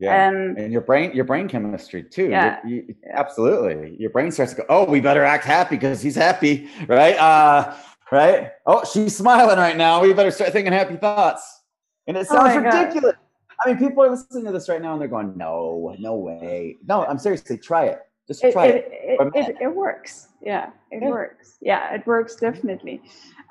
[0.00, 2.30] Yeah, um, and your brain, your brain chemistry too.
[2.30, 3.96] Yeah, you, you, absolutely.
[3.98, 7.76] Your brain starts to go, "Oh, we better act happy because he's happy, right?" Uh,
[8.10, 8.52] right?
[8.66, 10.02] Oh, she's smiling right now.
[10.02, 11.62] We better start thinking happy thoughts.
[12.06, 13.14] And it oh sounds oh ridiculous.
[13.14, 13.64] God.
[13.64, 16.78] I mean, people are listening to this right now and they're going, no, no way.
[16.86, 18.00] No, I'm seriously, try it.
[18.26, 18.88] Just try it.
[18.92, 20.28] It, it, it, it works.
[20.40, 21.08] Yeah, it yeah.
[21.08, 21.56] works.
[21.60, 23.02] Yeah, it works definitely.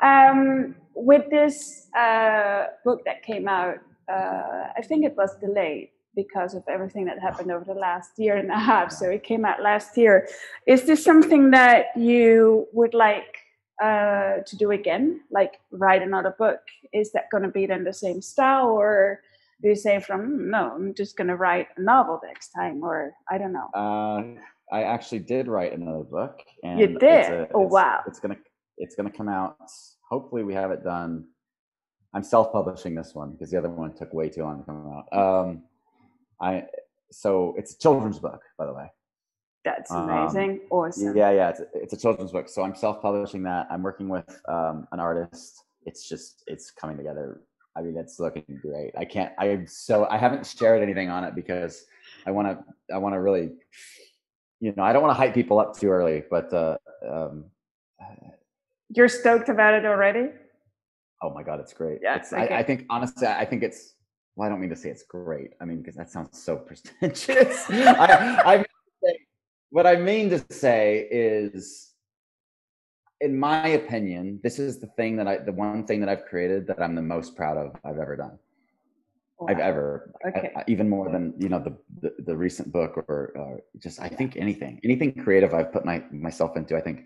[0.02, 3.76] Um, with this uh, book that came out,
[4.12, 8.38] uh, I think it was delayed because of everything that happened over the last year
[8.38, 8.92] and a half.
[8.92, 10.28] So it came out last year.
[10.66, 13.39] Is this something that you would like
[13.82, 16.60] uh, to do again, like write another book?
[16.94, 19.22] Is that going to be then the same style, or
[19.62, 23.14] do you say from no, I'm just going to write a novel next time, or
[23.30, 23.70] I don't know?
[23.74, 24.24] Uh,
[24.72, 26.42] I actually did write another book.
[26.64, 27.32] And you did?
[27.32, 28.02] A, oh wow!
[28.08, 28.38] It's gonna
[28.78, 29.58] it's gonna come out.
[30.10, 31.26] Hopefully, we have it done.
[32.14, 35.18] I'm self-publishing this one because the other one took way too long to come out.
[35.18, 35.64] Um,
[36.42, 36.66] I
[37.12, 38.92] so it's a children's book, by the way.
[39.70, 40.52] That's um, amazing.
[40.52, 41.16] Um, awesome.
[41.16, 41.50] Yeah, yeah.
[41.50, 42.50] It's a, it's a children's book.
[42.50, 43.68] So I'm self publishing that.
[43.70, 45.64] I'm working with um, an artist.
[45.86, 47.42] It's just, it's coming together.
[47.76, 48.92] I mean, it's looking great.
[48.98, 51.86] I can't, I'm so, I haven't shared anything on it because
[52.26, 53.52] I want to, I want to really,
[54.60, 56.78] you know, I don't want to hype people up too early, but, uh,
[57.08, 57.46] um,
[58.90, 60.30] you're stoked about it already?
[61.22, 62.00] Oh my God, it's great.
[62.02, 62.16] Yeah.
[62.16, 62.54] It's, okay.
[62.54, 63.94] I, I think, honestly, I think it's,
[64.36, 65.52] well, I don't mean to say it's great.
[65.62, 67.66] I mean, because that sounds so pretentious.
[67.70, 68.66] I, I
[69.70, 71.92] what I mean to say is,
[73.22, 76.68] in my opinion, this is the thing that I, the one thing that I've created
[76.68, 78.40] that I'm the most proud of I've ever done.
[79.38, 79.48] Wow.
[79.50, 80.52] I've ever, okay.
[80.56, 84.10] I, even more than you know the the, the recent book or uh, just I
[84.10, 86.76] think anything, anything creative I've put my myself into.
[86.76, 87.06] I think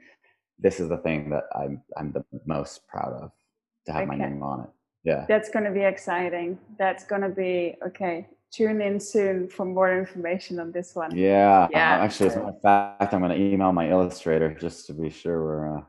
[0.57, 3.31] this is the thing that I'm I'm the most proud of
[3.85, 4.09] to have okay.
[4.09, 4.69] my name on it.
[5.03, 6.57] Yeah, that's going to be exciting.
[6.79, 11.15] That's going to be okay tune in soon for more information on this one.
[11.15, 11.67] Yeah.
[11.71, 11.99] Yeah.
[11.99, 14.93] Uh, actually, as a matter of fact, I'm going to email my illustrator just to
[14.93, 15.77] be sure we're.
[15.77, 15.81] Uh,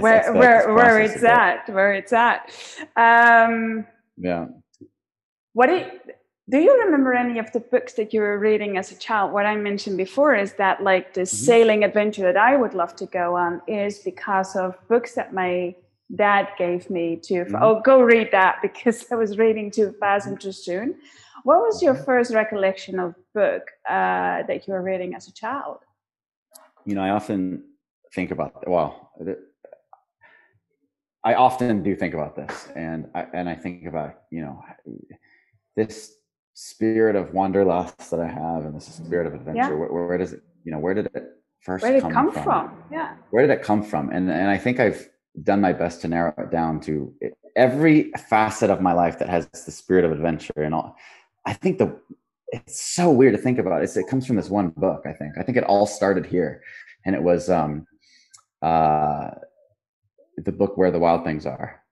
[0.00, 1.68] where where where it's at?
[1.68, 2.50] Where it's at?
[2.96, 3.86] Um,
[4.16, 4.46] yeah.
[5.52, 5.86] What do you,
[6.48, 9.32] do you remember any of the books that you were reading as a child?
[9.32, 11.36] What I mentioned before is that like the mm-hmm.
[11.36, 15.74] sailing adventure that I would love to go on is because of books that my
[16.14, 17.34] dad gave me to.
[17.44, 17.56] Mm-hmm.
[17.60, 20.96] Oh, go read that because I was reading too fast and too soon.
[21.48, 25.78] What was your first recollection of book uh, that you were reading as a child?
[26.84, 27.64] You know, I often
[28.14, 29.12] think about well,
[31.24, 34.62] I often do think about this, and I, and I think about you know
[35.74, 36.16] this
[36.52, 39.70] spirit of wanderlust that I have, and this spirit of adventure.
[39.70, 39.70] Yeah.
[39.70, 40.42] Where, where, does it?
[40.64, 41.24] You know, where did it
[41.62, 41.82] first?
[41.82, 42.44] Where did come it come from?
[42.44, 42.82] from?
[42.92, 43.14] Yeah.
[43.30, 44.10] Where did it come from?
[44.10, 45.08] And and I think I've
[45.42, 47.14] done my best to narrow it down to
[47.56, 50.94] every facet of my life that has the spirit of adventure and all
[51.48, 51.98] I think the
[52.48, 53.82] it's so weird to think about.
[53.82, 55.02] It's, it comes from this one book.
[55.06, 55.32] I think.
[55.38, 56.62] I think it all started here,
[57.06, 57.86] and it was um,
[58.60, 59.30] uh,
[60.36, 61.82] the book Where the Wild Things Are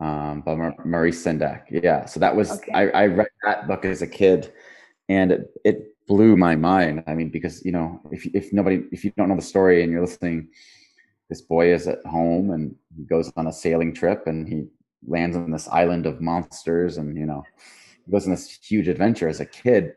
[0.00, 1.64] um, by Maurice Sendak.
[1.70, 2.72] Yeah, so that was okay.
[2.72, 4.52] I, I read that book as a kid,
[5.08, 7.02] and it, it blew my mind.
[7.08, 9.90] I mean, because you know, if if nobody, if you don't know the story and
[9.90, 10.48] you're listening,
[11.28, 14.66] this boy is at home and he goes on a sailing trip and he
[15.06, 17.42] lands on this island of monsters and you know,
[18.10, 19.94] he goes on this huge adventure as a kid.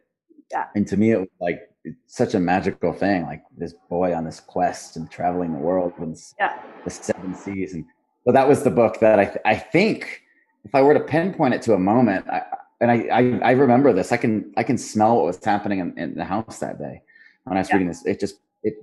[0.51, 0.65] Yeah.
[0.75, 1.61] And to me, it was like
[2.05, 6.15] such a magical thing, like this boy on this quest and traveling the world and
[6.39, 6.61] yeah.
[6.83, 7.73] the seven seas.
[7.73, 7.85] And
[8.23, 10.21] so that was the book that I, I think
[10.63, 12.43] if I were to pinpoint it to a moment, I,
[12.79, 15.97] and I, I, I, remember this, I can, I can smell what was happening in,
[15.97, 17.01] in the house that day
[17.45, 17.75] when I was yeah.
[17.75, 18.05] reading this.
[18.05, 18.75] It just, it,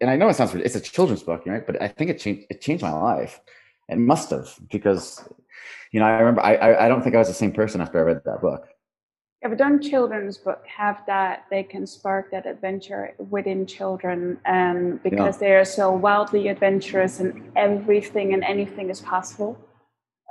[0.00, 1.66] and I know it sounds, it's a children's book, right?
[1.66, 3.40] But I think it changed, it changed my life.
[3.90, 5.28] It must have because,
[5.92, 8.02] you know, I remember, I, I, don't think I was the same person after I
[8.02, 8.68] read that book
[9.42, 15.02] if done children's book have that they can spark that adventure within children um, and
[15.02, 15.48] because yeah.
[15.48, 19.58] they are so wildly adventurous and everything and anything is possible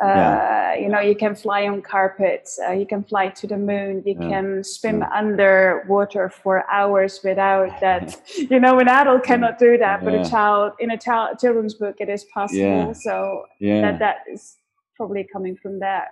[0.02, 0.76] uh, yeah.
[0.76, 4.16] you know you can fly on carpets uh, you can fly to the moon you
[4.20, 4.30] yeah.
[4.30, 10.14] can swim underwater for hours without that you know an adult cannot do that but
[10.14, 14.56] a child in a child children's book it is possible so that that is
[14.96, 16.10] probably coming from that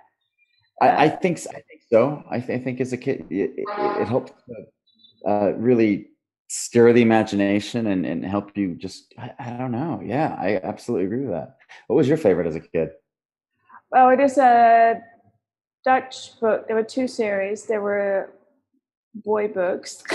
[0.80, 2.22] I, I think I think so.
[2.30, 6.08] I, th- I think as a kid, it, it, it helps to, uh, really
[6.48, 10.00] stir the imagination and, and help you just I, I, don't know.
[10.04, 11.56] Yeah, I absolutely agree with that.
[11.86, 12.90] What was your favorite as a kid?
[13.90, 15.00] Well, it is a
[15.84, 16.66] Dutch book.
[16.66, 17.66] There were two series.
[17.66, 18.30] There were
[19.14, 20.02] boy books.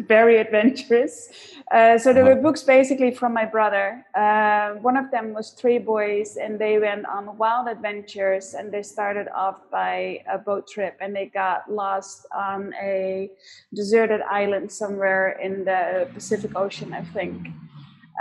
[0.00, 1.28] very adventurous.
[1.72, 2.42] Uh, so there were uh-huh.
[2.42, 4.04] books basically from my brother.
[4.14, 8.54] Uh, one of them was three boys, and they went on wild adventures.
[8.54, 13.30] And they started off by a boat trip, and they got lost on a
[13.74, 17.48] deserted island somewhere in the Pacific Ocean, I think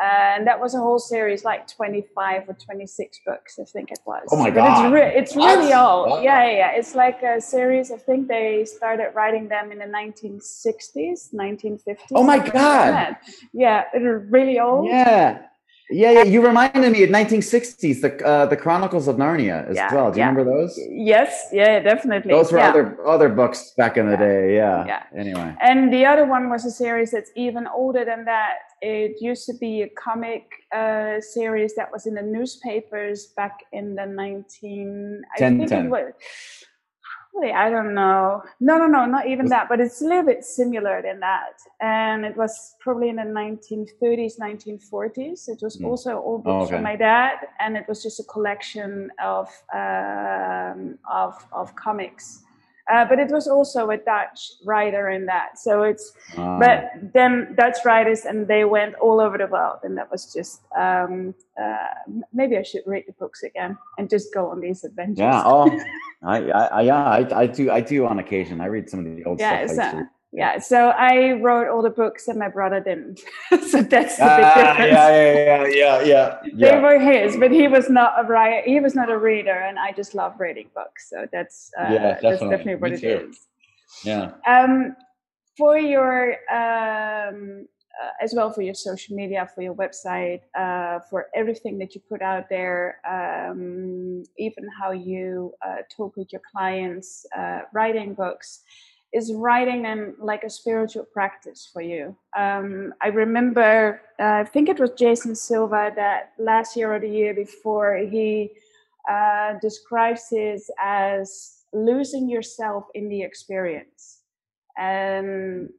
[0.01, 4.27] and that was a whole series, like 25 or 26 books, I think it was.
[4.31, 4.85] Oh my but god!
[4.85, 6.23] It's, re- it's really old.
[6.23, 6.71] Yeah, yeah, yeah.
[6.71, 7.91] It's like a series.
[7.91, 11.97] I think they started writing them in the 1960s, 1950s.
[12.13, 12.93] Oh my god!
[12.93, 13.17] Like
[13.53, 14.87] yeah, they're really old.
[14.87, 15.43] Yeah.
[15.89, 19.93] Yeah, yeah, you reminded me of 1960s, the uh, the Chronicles of Narnia as yeah,
[19.93, 20.11] well.
[20.11, 20.29] Do you yeah.
[20.29, 20.77] remember those?
[20.89, 22.33] Yes, yeah, definitely.
[22.33, 22.69] Those were yeah.
[22.69, 24.55] other other books back in the day.
[24.55, 24.85] Yeah.
[24.85, 25.03] Yeah.
[25.15, 25.55] Anyway.
[25.61, 28.57] And the other one was a series that's even older than that.
[28.81, 30.43] It used to be a comic
[30.75, 35.21] uh, series that was in the newspapers back in the 19.
[35.37, 35.85] 10, I think 10.
[35.85, 36.13] it was
[37.43, 38.41] I don't know.
[38.59, 41.59] No, no, no, not even that, but it's a little bit similar than that.
[41.79, 45.47] And it was probably in the 1930s, 1940s.
[45.49, 45.85] It was mm.
[45.85, 46.71] also all books oh, okay.
[46.71, 52.43] from my dad, and it was just a collection of um, of of comics.
[52.91, 55.59] Uh, but it was also a Dutch writer in that.
[55.59, 56.57] So it's, ah.
[56.57, 59.79] but then Dutch writers and they went all over the world.
[59.83, 64.33] And that was just, um, uh, maybe I should read the books again and just
[64.33, 65.19] go on these adventures.
[65.19, 65.43] Yeah.
[65.45, 65.69] Oh,
[66.23, 68.61] I, I, yeah, I, I do, I do on occasion.
[68.61, 72.27] I read some of the old yeah, stuff yeah so i wrote all the books
[72.27, 73.19] and my brother didn't
[73.69, 77.51] so that's the big uh, difference yeah yeah yeah yeah yeah they were his but
[77.51, 80.69] he was not a writer he was not a reader and i just love reading
[80.75, 82.29] books so that's uh, yeah, definitely.
[82.29, 83.29] that's definitely what Me it too.
[83.29, 83.47] is.
[84.03, 84.95] yeah um
[85.57, 87.67] for your um
[87.99, 92.01] uh, as well for your social media, for your website, uh, for everything that you
[92.07, 98.61] put out there, um, even how you uh, talk with your clients, uh, writing books
[99.17, 102.15] is writing them like a spiritual practice for you.
[102.37, 107.09] Um, I remember, uh, I think it was Jason Silva that last year or the
[107.09, 108.51] year before, he
[109.09, 114.21] uh, describes this as losing yourself in the experience.
[114.77, 115.69] And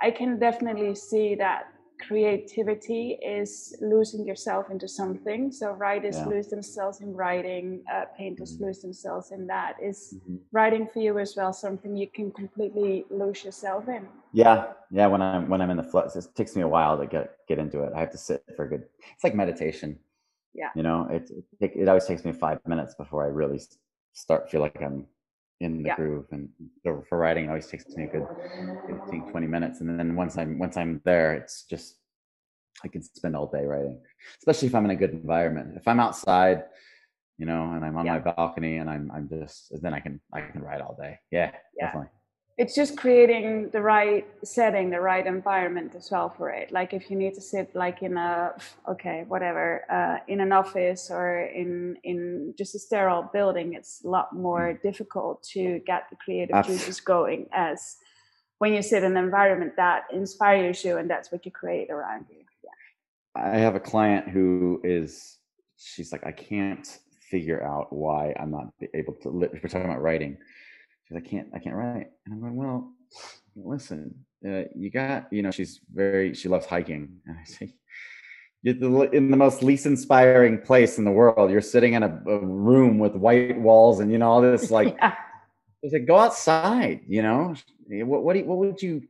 [0.00, 1.64] I can definitely see that
[2.06, 5.52] creativity is losing yourself into something.
[5.52, 6.26] So writers yeah.
[6.26, 8.64] lose themselves in writing, uh, painters mm-hmm.
[8.64, 9.76] lose themselves in that.
[9.82, 10.36] Is mm-hmm.
[10.52, 14.06] writing for you as well something you can completely lose yourself in?
[14.32, 15.06] Yeah, yeah.
[15.06, 17.58] When I'm when I'm in the flow, it takes me a while to get get
[17.58, 17.92] into it.
[17.94, 18.84] I have to sit for a good.
[19.14, 19.98] It's like meditation.
[20.54, 20.70] Yeah.
[20.74, 23.60] You know, it it, it always takes me five minutes before I really
[24.12, 25.06] start feel like I'm
[25.60, 25.96] in the yeah.
[25.96, 26.48] groove and
[26.82, 28.26] so for writing it always takes me a good
[28.88, 31.96] 15 20 minutes and then once i'm once i'm there it's just
[32.82, 34.00] i can spend all day writing
[34.38, 36.64] especially if i'm in a good environment if i'm outside
[37.36, 38.12] you know and i'm on yeah.
[38.12, 41.50] my balcony and i'm i'm just then i can i can write all day yeah,
[41.76, 41.86] yeah.
[41.86, 42.10] definitely
[42.58, 46.70] it's just creating the right setting, the right environment as well for it.
[46.70, 48.52] Like if you need to sit like in a
[48.88, 54.08] okay, whatever, uh, in an office or in in just a sterile building, it's a
[54.08, 56.68] lot more difficult to get the creative that's...
[56.68, 57.96] juices going as
[58.58, 62.26] when you sit in an environment that inspires you and that's what you create around
[62.28, 62.44] you.
[62.62, 63.42] Yeah.
[63.42, 65.38] I have a client who is
[65.78, 66.86] she's like, I can't
[67.30, 69.28] figure out why I'm not able to.
[69.44, 70.36] If we're talking about writing.
[71.10, 72.06] She's, I can't, I can't write.
[72.24, 72.92] And I'm going, well,
[73.56, 74.14] listen,
[74.46, 77.20] uh, you got, you know, she's very, she loves hiking.
[77.26, 77.74] And I say,
[78.62, 81.50] you're in the most least inspiring place in the world.
[81.50, 84.96] You're sitting in a, a room with white walls and you know all this like.
[84.98, 85.14] yeah.
[85.82, 87.00] I said, go outside.
[87.08, 87.54] You know,
[87.88, 89.02] what what, you, what would you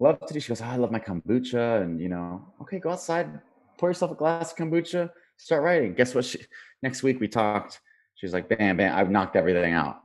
[0.00, 0.40] love to do?
[0.40, 3.40] She goes, oh, I love my kombucha, and you know, okay, go outside,
[3.76, 5.94] pour yourself a glass of kombucha, start writing.
[5.94, 6.24] Guess what?
[6.24, 6.38] She,
[6.82, 7.80] next week we talked.
[8.14, 10.03] She's like, bam, bam, I've knocked everything out,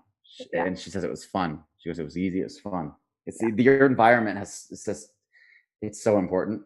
[0.54, 0.66] yeah.
[0.66, 1.64] and she says it was fun.
[1.78, 2.94] She goes, it was easy, it was fun.
[3.26, 3.50] It's yeah.
[3.58, 5.10] your environment has it's just
[5.82, 6.62] it's so important.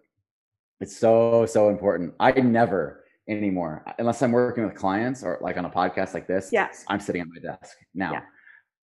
[0.79, 2.13] It's so so important.
[2.19, 6.49] I never anymore unless I'm working with clients or like on a podcast like this.
[6.51, 8.13] Yes, I'm sitting at my desk now.
[8.13, 8.21] Yeah.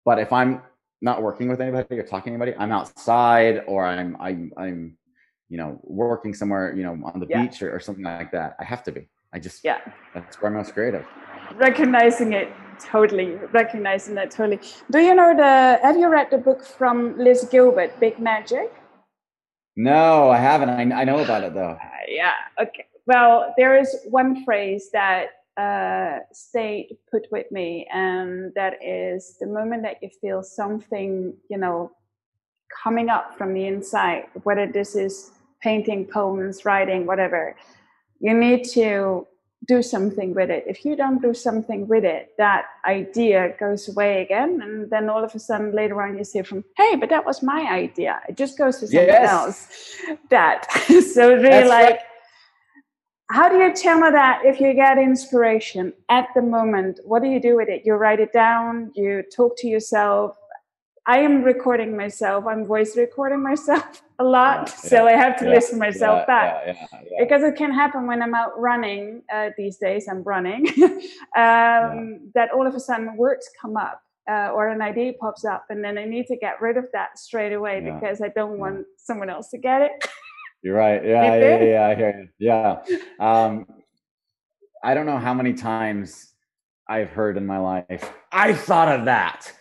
[0.05, 0.61] But if I'm
[1.01, 4.97] not working with anybody or talking to anybody, I'm outside or I'm I'm I'm
[5.49, 7.43] you know working somewhere you know on the yeah.
[7.43, 8.55] beach or, or something like that.
[8.59, 9.07] I have to be.
[9.33, 9.79] I just yeah.
[10.13, 11.05] That's where I'm most creative.
[11.55, 12.49] Recognizing it
[12.79, 14.59] totally, recognizing that totally.
[14.91, 15.79] Do you know the?
[15.81, 18.73] Have you read the book from Liz Gilbert, Big Magic?
[19.75, 20.69] No, I haven't.
[20.69, 21.77] I, I know about it though.
[21.81, 22.33] Uh, yeah.
[22.59, 22.85] Okay.
[23.05, 29.47] Well, there is one phrase that uh, stayed put with me, and that is the
[29.47, 31.91] moment that you feel something, you know,
[32.83, 37.55] coming up from the inside, whether this is painting, poems, writing, whatever,
[38.19, 39.25] you need to
[39.65, 40.63] do something with it.
[40.67, 44.61] If you don't do something with it, that idea goes away again.
[44.61, 47.41] And then all of a sudden later on you say from, hey, but that was
[47.41, 48.21] my idea.
[48.29, 49.29] It just goes to something yes.
[49.29, 49.67] else.
[50.29, 50.71] That.
[51.13, 51.99] so really That's like right.
[53.31, 56.99] how do you channel that if you get inspiration at the moment?
[57.03, 57.81] What do you do with it?
[57.83, 60.37] You write it down, you talk to yourself.
[61.05, 65.45] I am recording myself, I'm voice recording myself a lot, yeah, so I have to
[65.45, 66.77] yeah, listen myself yeah, back
[67.19, 69.21] because it can happen when I'm out running.
[69.33, 70.67] Uh, these days, I'm running.
[71.37, 75.65] um, that all of a sudden words come up uh, or an idea pops up,
[75.69, 78.85] and then I need to get rid of that straight away because I don't want
[78.97, 79.91] someone else to get it.
[80.63, 81.01] You're right.
[81.05, 82.47] Yeah, yeah, yeah, I hear you.
[82.47, 82.77] Yeah.
[83.19, 83.65] Um,
[84.83, 86.33] I don't know how many times
[86.87, 88.13] I've heard in my life.
[88.31, 89.51] I thought of that.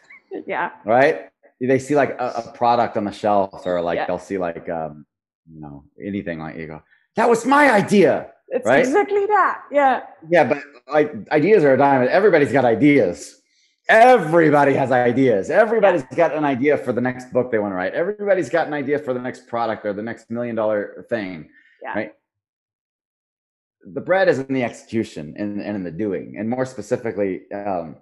[0.47, 0.71] Yeah.
[0.85, 1.31] Right
[1.61, 4.07] they see like a, a product on the shelf or like yeah.
[4.07, 5.07] they'll see like um
[5.53, 6.83] you know anything like you go
[7.15, 8.81] that was my idea it's right?
[8.81, 10.03] exactly that yeah.
[10.29, 10.59] Yeah but
[10.93, 12.11] like ideas are a diamond.
[12.11, 13.41] Everybody's got ideas.
[13.89, 15.51] Everybody has ideas.
[15.51, 17.95] Everybody's got an idea for the next book they want to write.
[17.95, 21.49] Everybody's got an idea for the next product or the next million dollar thing
[21.83, 21.95] yeah.
[21.95, 22.13] right?
[23.93, 26.37] The bread is in the execution and, and in the doing.
[26.39, 27.97] And more specifically um,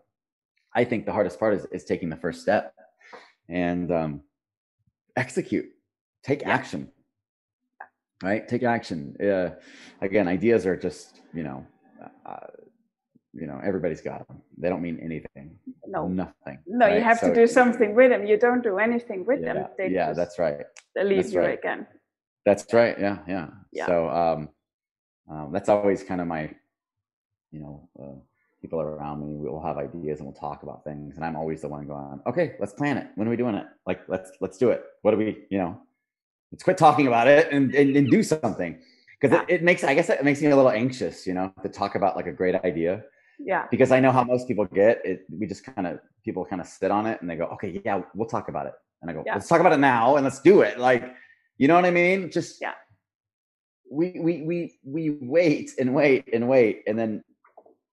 [0.75, 2.75] i think the hardest part is, is taking the first step
[3.49, 4.21] and um,
[5.17, 5.67] execute,
[6.23, 6.51] take yeah.
[6.51, 6.91] action.
[8.23, 9.17] Right, take action.
[9.21, 9.51] Uh,
[10.01, 11.67] again, ideas are just you know,
[12.03, 12.47] uh, uh,
[13.33, 14.41] you know, everybody's got them.
[14.57, 15.59] They don't mean anything.
[15.87, 16.59] No, nothing.
[16.67, 16.97] No, right?
[16.97, 18.25] you have so, to do something with them.
[18.25, 19.67] You don't do anything with yeah, them.
[19.77, 20.59] They yeah, that's right.
[20.95, 21.59] They leave you right.
[21.59, 21.87] again.
[22.47, 22.99] That's right.
[22.99, 23.49] Yeah, yeah.
[23.73, 23.87] yeah.
[23.87, 24.49] So um,
[25.31, 26.51] um, that's always kind of my,
[27.51, 28.21] you know, uh,
[28.65, 31.69] people around me we'll have ideas and we'll talk about things and i'm always the
[31.69, 33.09] one going okay let's plan it.
[33.15, 33.67] When are we doing it?
[33.87, 34.85] Like let's let's do it.
[35.03, 35.81] What do we you know
[36.51, 38.81] let's quit talking about it and and, and do something.
[39.21, 41.69] Because it, it makes i guess it makes me a little anxious you know to
[41.69, 43.05] talk about like a great idea.
[43.39, 43.67] Yeah.
[43.71, 46.67] Because i know how most people get it we just kind of people kind of
[46.67, 48.75] sit on it and they go okay yeah we'll talk about it.
[49.03, 49.35] And i go yeah.
[49.35, 50.79] let's talk about it now and let's do it.
[50.79, 51.15] Like
[51.59, 52.31] you know what i mean?
[52.31, 52.75] Just yeah.
[53.91, 57.23] we we we we wait and wait and wait and then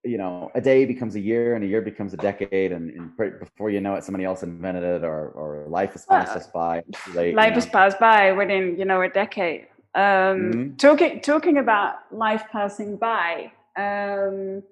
[0.03, 3.39] you know a day becomes a year and a year becomes a decade and, and
[3.39, 6.83] before you know it somebody else invented it or or life has passed us by
[7.13, 9.67] late, life has passed by within you know a decade.
[9.93, 10.75] Um, mm-hmm.
[10.77, 14.63] talking talking about life passing by um,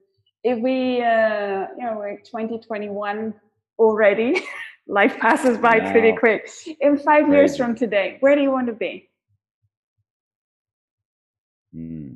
[0.43, 3.33] if we uh, you know we're 2021
[3.77, 4.41] already
[4.87, 6.49] life passes by pretty quick.
[6.79, 7.37] In five Crazy.
[7.37, 9.09] years from today where do you want to be?
[11.75, 12.08] Mm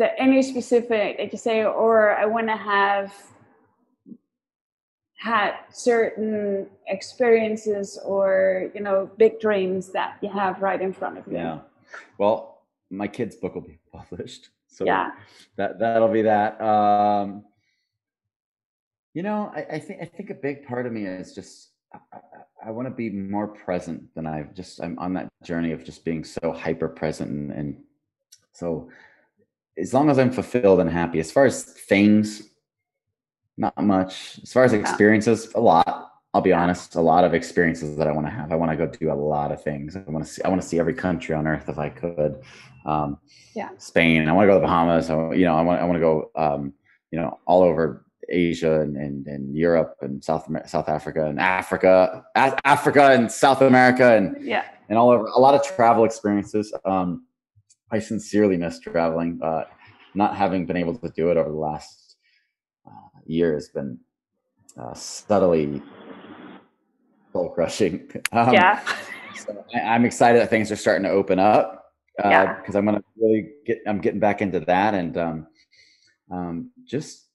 [0.00, 3.12] so any specific like you say or i want to have
[5.18, 11.26] had certain experiences or you know big dreams that you have right in front of
[11.26, 11.34] you.
[11.34, 11.58] Yeah.
[12.16, 15.10] Well my kid's book will be published so yeah.
[15.56, 16.58] that that'll be that.
[16.62, 17.44] Um
[19.12, 22.18] you know i, I think i think a big part of me is just I,
[22.68, 26.04] I want to be more present than I've just I'm on that journey of just
[26.04, 27.76] being so hyper present and, and
[28.52, 28.88] so
[29.78, 32.42] as long as I'm fulfilled and happy, as far as things,
[33.56, 34.40] not much.
[34.42, 36.08] As far as experiences, a lot.
[36.32, 38.52] I'll be honest, a lot of experiences that I want to have.
[38.52, 39.96] I want to go do a lot of things.
[39.96, 40.42] I want to see.
[40.42, 42.42] I want to see every country on earth if I could.
[42.86, 43.18] Um,
[43.54, 43.70] yeah.
[43.78, 44.28] Spain.
[44.28, 45.10] I want to go to the Bahamas.
[45.10, 45.80] I, you know, I want.
[45.80, 46.30] I want to go.
[46.36, 46.72] Um,
[47.10, 52.24] you know, all over Asia and, and, and Europe and South South Africa and Africa,
[52.36, 55.24] Africa and South America and yeah, and all over.
[55.26, 56.72] A lot of travel experiences.
[56.84, 57.26] Um,
[57.92, 59.40] I sincerely miss traveling.
[59.42, 59.64] Uh,
[60.14, 62.16] not having been able to do it over the last
[62.86, 63.98] uh, year has been
[64.78, 65.82] uh, subtly
[67.32, 68.10] soul crushing.
[68.32, 68.80] Um, yeah.
[69.36, 72.78] So I, am excited that things are starting to open up because uh, yeah.
[72.78, 73.78] I'm gonna really get.
[73.86, 75.46] I'm getting back into that and um,
[76.30, 77.26] um, just.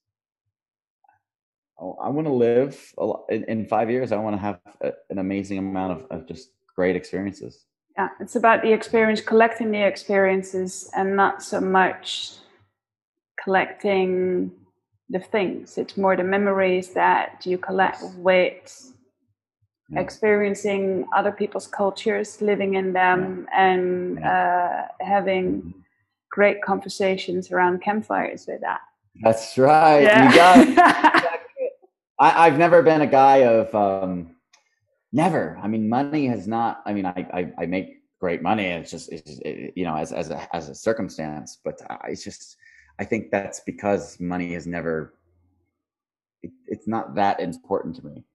[1.77, 2.93] I want to live
[3.29, 4.13] in, in, five years.
[4.13, 7.65] I want to have a, an amazing amount of, of just great experiences.
[7.97, 12.33] Yeah, it's about the experience, collecting the experiences, and not so much
[13.41, 14.51] collecting
[15.09, 15.77] the things.
[15.77, 18.93] It's more the memories that you collect with
[19.89, 19.99] yeah.
[19.99, 23.61] experiencing other people's cultures, living in them, yeah.
[23.69, 24.87] and yeah.
[24.99, 25.79] Uh, having mm-hmm.
[26.31, 28.81] great conversations around campfires with that.
[29.23, 30.01] That's right.
[30.01, 31.25] You got
[32.19, 34.34] I, have never been a guy of um,
[35.15, 35.57] never.
[35.63, 36.83] I mean, money has not.
[36.85, 38.65] I mean, I I, I make great money.
[38.65, 42.57] It's just it's, it, you know as as a as a circumstance, but it's just
[42.99, 45.15] I think that's because money has never.
[46.43, 48.25] It, it's not that important to me,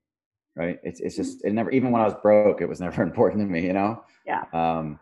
[0.57, 0.81] right?
[0.83, 1.71] It's it's just it never.
[1.71, 3.65] Even when I was broke, it was never important to me.
[3.67, 4.03] You know.
[4.27, 4.45] Yeah.
[4.53, 4.99] Um.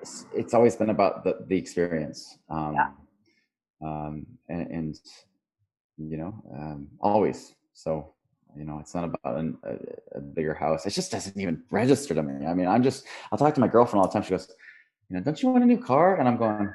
[0.00, 2.38] It's, it's always been about the the experience.
[2.48, 2.90] Um, yeah.
[3.82, 4.26] Um.
[4.48, 5.00] And, and
[5.98, 7.54] you know, um, always.
[7.74, 8.14] So
[8.56, 10.86] you know, it's not about an, a, a, bigger house.
[10.86, 12.46] It just doesn't even register to me.
[12.46, 13.04] I mean, I'm just.
[13.30, 14.22] I'll talk to my girlfriend all the time.
[14.22, 14.50] She goes,
[15.08, 16.16] you know, don't you want a new car?
[16.16, 16.74] And I'm going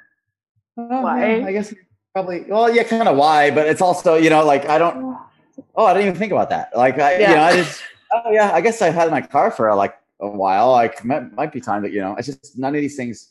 [0.77, 1.37] Oh, why?
[1.37, 1.73] Yeah, I guess
[2.13, 2.45] probably.
[2.47, 5.17] Well, yeah, kind of why, but it's also you know like I don't.
[5.75, 6.75] Oh, I didn't even think about that.
[6.75, 7.29] Like I, yeah.
[7.29, 7.83] you know, I just.
[8.11, 10.71] Oh yeah, I guess I've had my car for like a while.
[10.71, 12.15] Like might, might be time that you know.
[12.15, 13.29] It's just none of these things.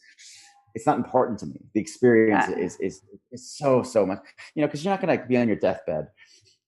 [0.75, 1.61] It's not important to me.
[1.75, 2.59] The experience yeah.
[2.59, 4.21] is is is so so much.
[4.55, 6.09] You know, because you're not gonna be on your deathbed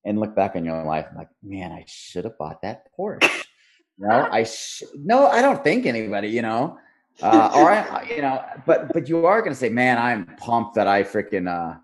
[0.04, 3.28] and look back on your life and like, man, I should have bought that Porsche.
[3.98, 6.28] no, I sh- no, I don't think anybody.
[6.28, 6.78] You know,
[7.22, 10.74] uh, or I, you know, but but you are going to say, man, I'm pumped
[10.74, 11.78] that I freaking, uh,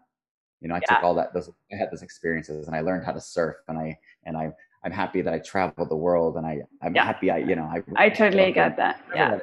[0.61, 0.97] you know, I yeah.
[0.97, 3.79] took all that those I had those experiences and I learned how to surf and
[3.79, 4.53] I and I
[4.83, 7.05] I'm happy that I traveled the world and I I'm yeah.
[7.05, 9.39] happy I you know I I totally got that yeah.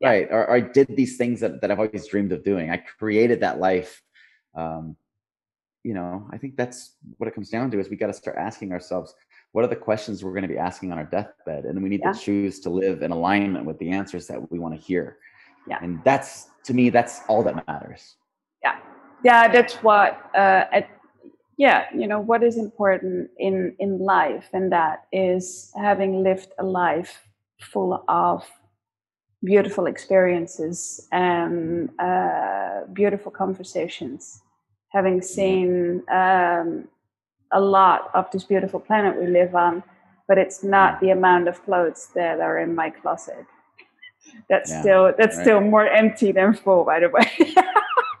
[0.00, 2.70] Right, or, or, I did these things that, that I've always dreamed of doing.
[2.70, 4.00] I created that life.
[4.54, 4.96] Um,
[5.84, 8.36] you know, I think that's what it comes down to is we got to start
[8.38, 9.14] asking ourselves,
[9.52, 11.64] what are the questions we're going to be asking on our deathbed?
[11.64, 12.12] And we need yeah.
[12.12, 15.18] to choose to live in alignment with the answers that we want to hear.
[15.66, 15.78] Yeah.
[15.82, 18.16] And that's to me that's all that matters.
[18.62, 18.76] Yeah.
[19.24, 20.88] Yeah that's what uh at,
[21.56, 26.64] yeah you know what is important in in life and that is having lived a
[26.64, 27.26] life
[27.60, 28.46] full of
[29.44, 34.42] beautiful experiences and uh, beautiful conversations
[34.90, 36.88] having seen um,
[37.52, 39.82] a lot of this beautiful planet we live on,
[40.26, 43.46] but it's not the amount of clothes that are in my closet.
[44.48, 45.44] That's yeah, still that's right.
[45.44, 47.30] still more empty than full, by the way.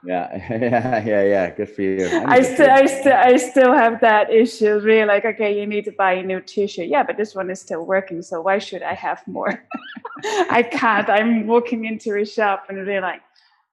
[0.04, 1.50] yeah, yeah, yeah, yeah.
[1.50, 2.06] Good for you.
[2.06, 4.78] I, I still, I still, I still have that issue.
[4.80, 6.88] Really, like, okay, you need to buy a new T-shirt.
[6.88, 9.64] Yeah, but this one is still working, so why should I have more?
[10.50, 11.08] I can't.
[11.08, 13.20] I'm walking into a shop and really like,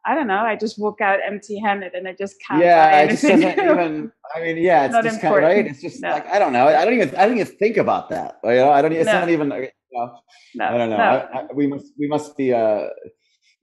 [0.05, 0.39] I don't know.
[0.39, 2.61] I just walk out empty-handed, and I just can't.
[2.61, 4.11] Yeah, it just doesn't even.
[4.35, 5.65] I mean, yeah, it's not just kind of right.
[5.65, 6.11] It's just no.
[6.11, 6.67] like I don't know.
[6.67, 7.15] I don't even.
[7.15, 8.39] I don't even think about that.
[8.43, 8.93] You know, I don't.
[8.93, 9.19] It's no.
[9.19, 9.49] not even.
[9.49, 10.19] You know,
[10.55, 10.97] no, I don't know.
[10.97, 11.03] No.
[11.03, 11.93] I, I, we must.
[11.97, 12.53] We must be.
[12.53, 12.87] Uh,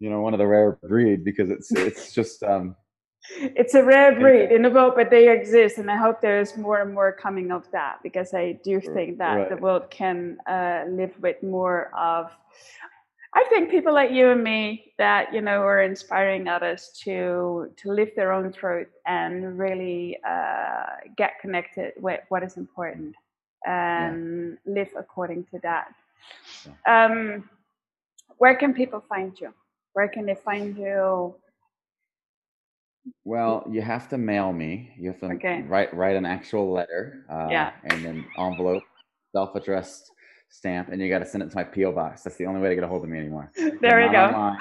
[0.01, 1.71] you know, one of the rare breed because it's.
[1.73, 2.43] It's just.
[2.43, 2.77] um
[3.39, 6.81] it's a rare breed in the world, but they exist, and I hope there's more
[6.81, 9.49] and more coming of that because I do think that right.
[9.49, 12.33] the world can uh, live with more of
[13.35, 17.91] I think people like you and me that you know are inspiring others to to
[17.91, 20.85] live their own truth and really uh,
[21.17, 23.15] get connected with what is important
[23.67, 24.75] and yeah.
[24.75, 25.95] live according to that.
[26.67, 27.05] Yeah.
[27.05, 27.49] Um,
[28.37, 29.55] where can people find you?
[29.95, 31.35] Where can they find you?
[33.25, 34.93] Well, you have to mail me.
[34.99, 35.63] You have to okay.
[35.63, 37.25] write write an actual letter.
[37.31, 37.73] Uh, yeah.
[37.85, 38.85] And then envelope,
[39.33, 40.11] self addressed
[40.53, 42.23] stamp and you got to send it to my PO box.
[42.23, 43.51] That's the only way to get a hold of me anymore.
[43.81, 44.25] There you go.
[44.27, 44.59] Online.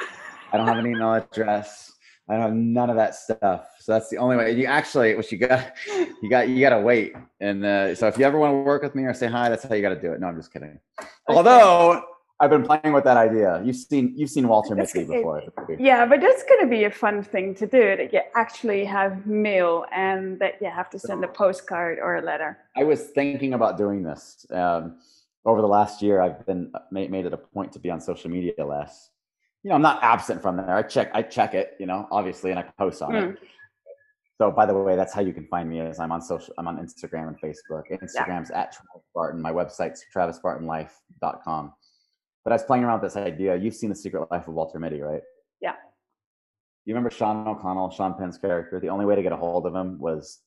[0.51, 1.93] I don't have an email address.
[2.27, 3.67] I don't have none of that stuff.
[3.79, 4.51] So that's the only way.
[4.53, 5.73] You actually, what you got,
[6.21, 7.13] you got, you got to wait.
[7.39, 9.63] And uh, so if you ever want to work with me or say hi, that's
[9.63, 10.19] how you got to do it.
[10.19, 10.79] No, I'm just kidding.
[10.99, 11.09] Okay.
[11.27, 12.03] Although
[12.41, 13.61] I've been playing with that idea.
[13.63, 15.43] You've seen you've seen Walter Mitty before.
[15.77, 17.95] Yeah, but that's going to be a fun thing to do.
[17.95, 22.21] That you actually have mail and that you have to send a postcard or a
[22.21, 22.57] letter.
[22.75, 24.97] I was thinking about doing this um,
[25.45, 26.21] over the last year.
[26.21, 29.09] I've been uh, made, made it a point to be on social media less.
[29.63, 30.75] You know, I'm not absent from there.
[30.75, 31.75] I check I check it.
[31.79, 33.33] You know, obviously, and I post on mm.
[33.33, 33.39] it.
[34.39, 35.81] So, by the way, that's how you can find me.
[35.81, 36.53] Is I'm on social.
[36.57, 37.83] I'm on Instagram and Facebook.
[37.91, 38.61] Instagram's yeah.
[38.61, 39.41] at Travis Barton.
[39.41, 41.73] My website's travisbartonlife.com
[42.43, 43.55] but I was playing around with this idea.
[43.55, 45.21] You've seen The Secret Life of Walter Mitty, right?
[45.61, 45.73] Yeah.
[46.85, 48.79] You remember Sean O'Connell, Sean Penn's character?
[48.79, 50.39] The only way to get a hold of him was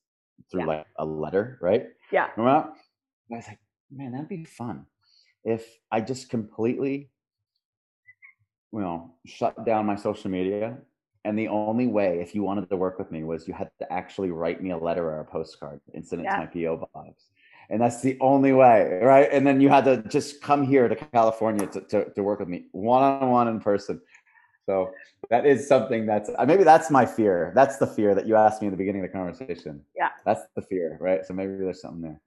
[0.50, 0.66] through yeah.
[0.66, 1.86] like a letter, right?
[2.10, 2.28] Yeah.
[2.36, 2.72] Remember
[3.32, 3.58] I was like,
[3.90, 4.86] man, that'd be fun.
[5.44, 7.10] If I just completely,
[8.72, 10.78] you know, shut down my social media.
[11.26, 13.90] And the only way, if you wanted to work with me, was you had to
[13.90, 16.32] actually write me a letter or a postcard and send it yeah.
[16.32, 17.24] to my PO box.
[17.70, 19.28] And that's the only way right?
[19.32, 22.48] And then you had to just come here to california to, to, to work with
[22.48, 24.02] me one-on-one in person.
[24.66, 24.90] So
[25.30, 27.52] that is something that's uh, maybe that's my fear.
[27.54, 29.82] That's the fear that you asked me in the beginning of the conversation.
[29.96, 30.10] Yeah.
[30.26, 31.24] That's the fear right?
[31.24, 32.20] So maybe there's something there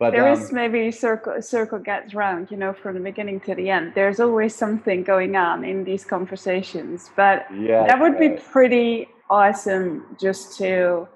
[0.00, 3.54] but there um, is maybe circle circle gets round you know from the beginning to
[3.54, 8.36] the end there's always something going on in these conversations but yeah that would right.
[8.36, 11.06] be pretty awesome just to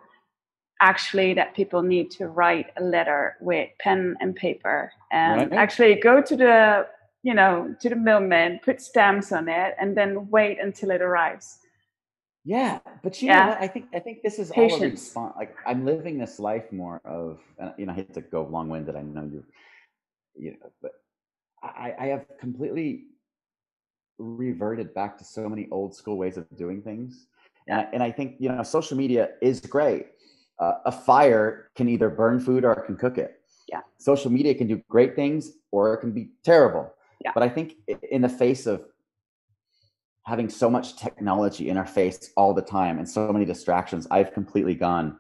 [0.81, 5.53] actually that people need to write a letter with pen and paper and right.
[5.59, 6.87] actually go to the
[7.23, 11.59] you know to the mailman put stamps on it and then wait until it arrives
[12.45, 13.41] yeah but you yeah.
[13.41, 14.81] know what i think i think this is Patience.
[14.81, 17.41] all a response like i'm living this life more of
[17.79, 19.45] you know i hate to go long-winded i know you
[20.37, 20.93] you know but
[21.63, 23.05] i i have completely
[24.19, 27.27] reverted back to so many old school ways of doing things
[27.67, 30.07] and I, and I think you know social media is great
[30.59, 33.41] uh, a fire can either burn food or it can cook it.
[33.69, 33.81] Yeah.
[33.99, 36.93] Social media can do great things or it can be terrible.
[37.21, 37.33] Yeah.
[37.35, 37.75] But I think
[38.11, 38.85] in the face of
[40.25, 44.33] having so much technology in our face all the time and so many distractions, I've
[44.33, 45.19] completely gone.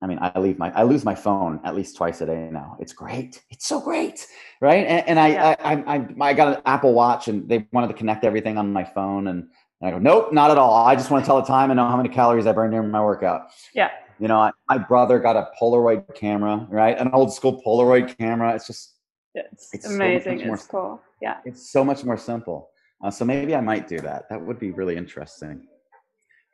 [0.00, 2.76] I mean, I leave my I lose my phone at least twice a day now.
[2.78, 3.42] It's great.
[3.50, 4.26] It's so great,
[4.60, 4.86] right?
[4.86, 5.56] And, and I, yeah.
[5.58, 8.72] I, I I I got an Apple Watch, and they wanted to connect everything on
[8.72, 9.48] my phone, and
[9.82, 10.86] I go, nope, not at all.
[10.86, 12.90] I just want to tell the time and know how many calories I burned during
[12.90, 13.48] my workout.
[13.74, 13.90] Yeah.
[14.18, 16.98] You know, I, my brother got a Polaroid camera, right?
[16.98, 18.54] An old school Polaroid camera.
[18.56, 18.94] It's just,
[19.34, 20.40] it's, it's amazing.
[20.40, 21.00] So it's cool.
[21.22, 21.36] Yeah.
[21.44, 22.70] It's so much more simple.
[23.02, 24.28] Uh, so maybe I might do that.
[24.28, 25.66] That would be really interesting.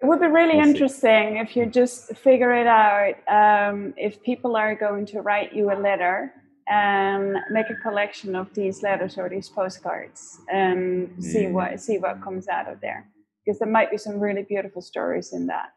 [0.03, 1.39] It would be really we'll interesting see.
[1.39, 3.15] if you just figure it out.
[3.29, 6.33] Um, if people are going to write you a letter
[6.69, 12.23] and make a collection of these letters or these postcards and see what see what
[12.23, 13.07] comes out of there
[13.45, 15.75] because there might be some really beautiful stories in that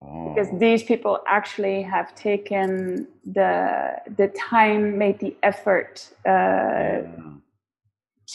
[0.00, 0.58] because oh.
[0.58, 7.33] these people actually have taken the the time made the effort uh, yeah.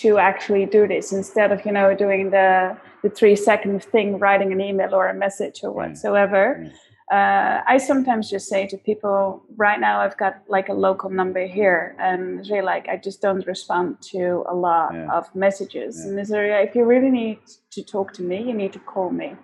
[0.01, 4.51] To actually do this instead of you know doing the the three second thing writing
[4.51, 5.75] an email or a message or mm.
[5.75, 6.69] whatsoever yeah.
[7.11, 11.47] Uh, I sometimes just say to people, right now I've got like a local number
[11.47, 15.07] here, and they like I just don't respond to a lot yeah.
[15.11, 15.97] of messages.
[15.97, 16.09] Yeah.
[16.09, 17.39] And is there, if you really need
[17.71, 19.35] to talk to me, you need to call me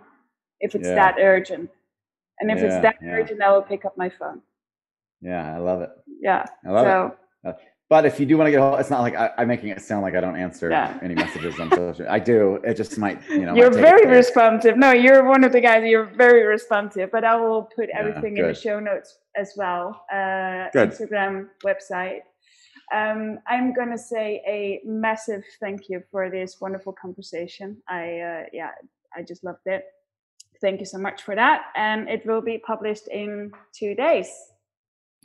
[0.60, 0.93] if it's yeah.
[0.93, 1.72] that urgent.
[2.39, 4.41] And if it's that urgent, I will pick up my phone.
[5.22, 5.89] Yeah, I love it.
[6.22, 6.45] Yeah.
[6.68, 7.16] I love so,
[7.49, 7.56] it.
[7.88, 9.79] But if you do want to get hold, it's not like I, am making it
[9.79, 10.97] sound like I don't answer yeah.
[11.03, 12.07] any messages on social.
[12.09, 12.59] I do.
[12.63, 13.53] It just might, you know.
[13.53, 14.75] You're very responsive.
[14.75, 15.83] No, you're one of the guys.
[15.86, 17.11] You're very responsive.
[17.11, 20.03] But I will put everything yeah, in the show notes as well.
[20.11, 22.21] Uh, Instagram, website.
[22.93, 27.77] Um, I'm gonna say a massive thank you for this wonderful conversation.
[27.88, 28.71] I uh, yeah,
[29.15, 29.86] I just loved it.
[30.61, 34.29] Thank you so much for that, and it will be published in two days.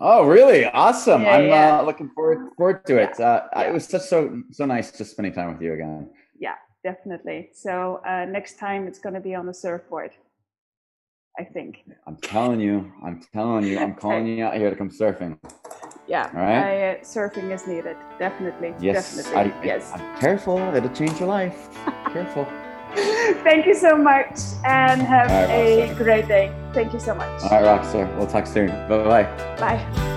[0.01, 0.64] Oh, really?
[0.64, 1.22] Awesome!
[1.22, 1.78] Yeah, I'm yeah.
[1.78, 3.20] Uh, looking forward forward to it.
[3.20, 6.09] Uh, it was just so so nice just spending time with you again.
[6.38, 7.51] Yeah, definitely.
[7.53, 10.12] So uh, next time it's going to be on the surfboard.
[11.38, 11.84] I think.
[12.07, 12.92] I'm telling you.
[13.05, 13.78] I'm telling you.
[13.78, 15.38] I'm calling you out here to come surfing.
[16.09, 16.30] Yeah.
[16.34, 16.59] All right.
[16.59, 17.96] I, uh, surfing is needed.
[18.18, 18.74] Definitely.
[18.80, 19.16] Yes.
[19.16, 19.53] Definitely.
[19.53, 19.92] I, yes.
[19.94, 20.59] I'm careful.
[20.74, 21.68] It'll change your life.
[22.12, 22.48] careful.
[23.43, 26.53] Thank you so much and have right, a great day.
[26.73, 27.43] Thank you so much.
[27.45, 28.16] All right, Rockstar.
[28.16, 28.68] We'll talk soon.
[28.89, 29.57] Bye-bye.
[29.59, 30.16] Bye.